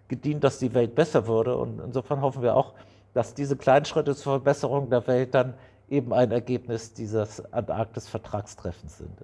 gedient, 0.10 0.44
dass 0.44 0.60
die 0.60 0.74
Welt 0.74 0.94
besser 0.94 1.26
würde. 1.28 1.56
Und 1.56 1.80
insofern 1.80 2.22
hoffen 2.22 2.42
wir 2.42 2.56
auch, 2.56 2.74
dass 3.14 3.34
diese 3.34 3.56
kleinen 3.56 3.86
Schritte 3.86 4.14
zur 4.14 4.34
Verbesserung 4.34 4.90
der 4.90 5.08
Welt 5.08 5.34
dann 5.34 5.54
eben 5.90 6.14
ein 6.14 6.32
Ergebnis 6.32 6.94
dieses 6.94 7.44
Antarktis-Vertragstreffens 7.54 8.98
sind. 8.98 9.18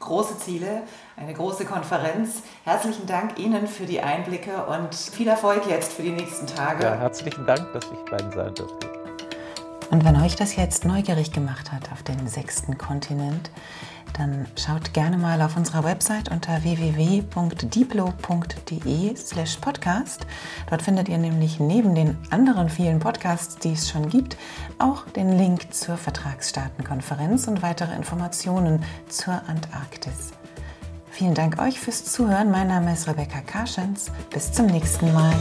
Große 0.00 0.38
Ziele, 0.38 0.82
eine 1.16 1.32
große 1.34 1.64
Konferenz. 1.64 2.42
Herzlichen 2.64 3.06
Dank 3.06 3.38
Ihnen 3.38 3.66
für 3.66 3.86
die 3.86 4.00
Einblicke 4.00 4.64
und 4.66 4.94
viel 4.94 5.28
Erfolg 5.28 5.66
jetzt 5.68 5.92
für 5.92 6.02
die 6.02 6.12
nächsten 6.12 6.46
Tage. 6.46 6.84
Ja, 6.84 6.94
herzlichen 6.94 7.46
Dank, 7.46 7.72
dass 7.72 7.84
ich 7.84 8.10
bei 8.10 8.18
Ihnen 8.18 8.32
sein 8.32 8.54
durfte. 8.54 8.88
Und 9.90 10.04
wenn 10.04 10.16
euch 10.22 10.36
das 10.36 10.54
jetzt 10.54 10.84
neugierig 10.84 11.32
gemacht 11.32 11.72
hat 11.72 11.90
auf 11.90 12.04
den 12.04 12.28
sechsten 12.28 12.78
Kontinent, 12.78 13.50
dann 14.18 14.46
schaut 14.56 14.92
gerne 14.92 15.16
mal 15.18 15.40
auf 15.42 15.56
unserer 15.56 15.84
Website 15.84 16.30
unter 16.30 16.62
www.diplo.de/slash 16.62 19.56
podcast. 19.58 20.26
Dort 20.68 20.82
findet 20.82 21.08
ihr 21.08 21.18
nämlich 21.18 21.60
neben 21.60 21.94
den 21.94 22.18
anderen 22.30 22.68
vielen 22.68 22.98
Podcasts, 22.98 23.56
die 23.56 23.72
es 23.72 23.88
schon 23.90 24.08
gibt, 24.08 24.36
auch 24.78 25.06
den 25.06 25.38
Link 25.38 25.72
zur 25.74 25.96
Vertragsstaatenkonferenz 25.96 27.48
und 27.48 27.62
weitere 27.62 27.94
Informationen 27.94 28.84
zur 29.08 29.34
Antarktis. 29.48 30.32
Vielen 31.10 31.34
Dank 31.34 31.60
euch 31.60 31.78
fürs 31.78 32.04
Zuhören. 32.04 32.50
Mein 32.50 32.68
Name 32.68 32.92
ist 32.92 33.06
Rebecca 33.06 33.40
Karschens. 33.40 34.10
Bis 34.30 34.52
zum 34.52 34.66
nächsten 34.66 35.12
Mal. 35.12 35.34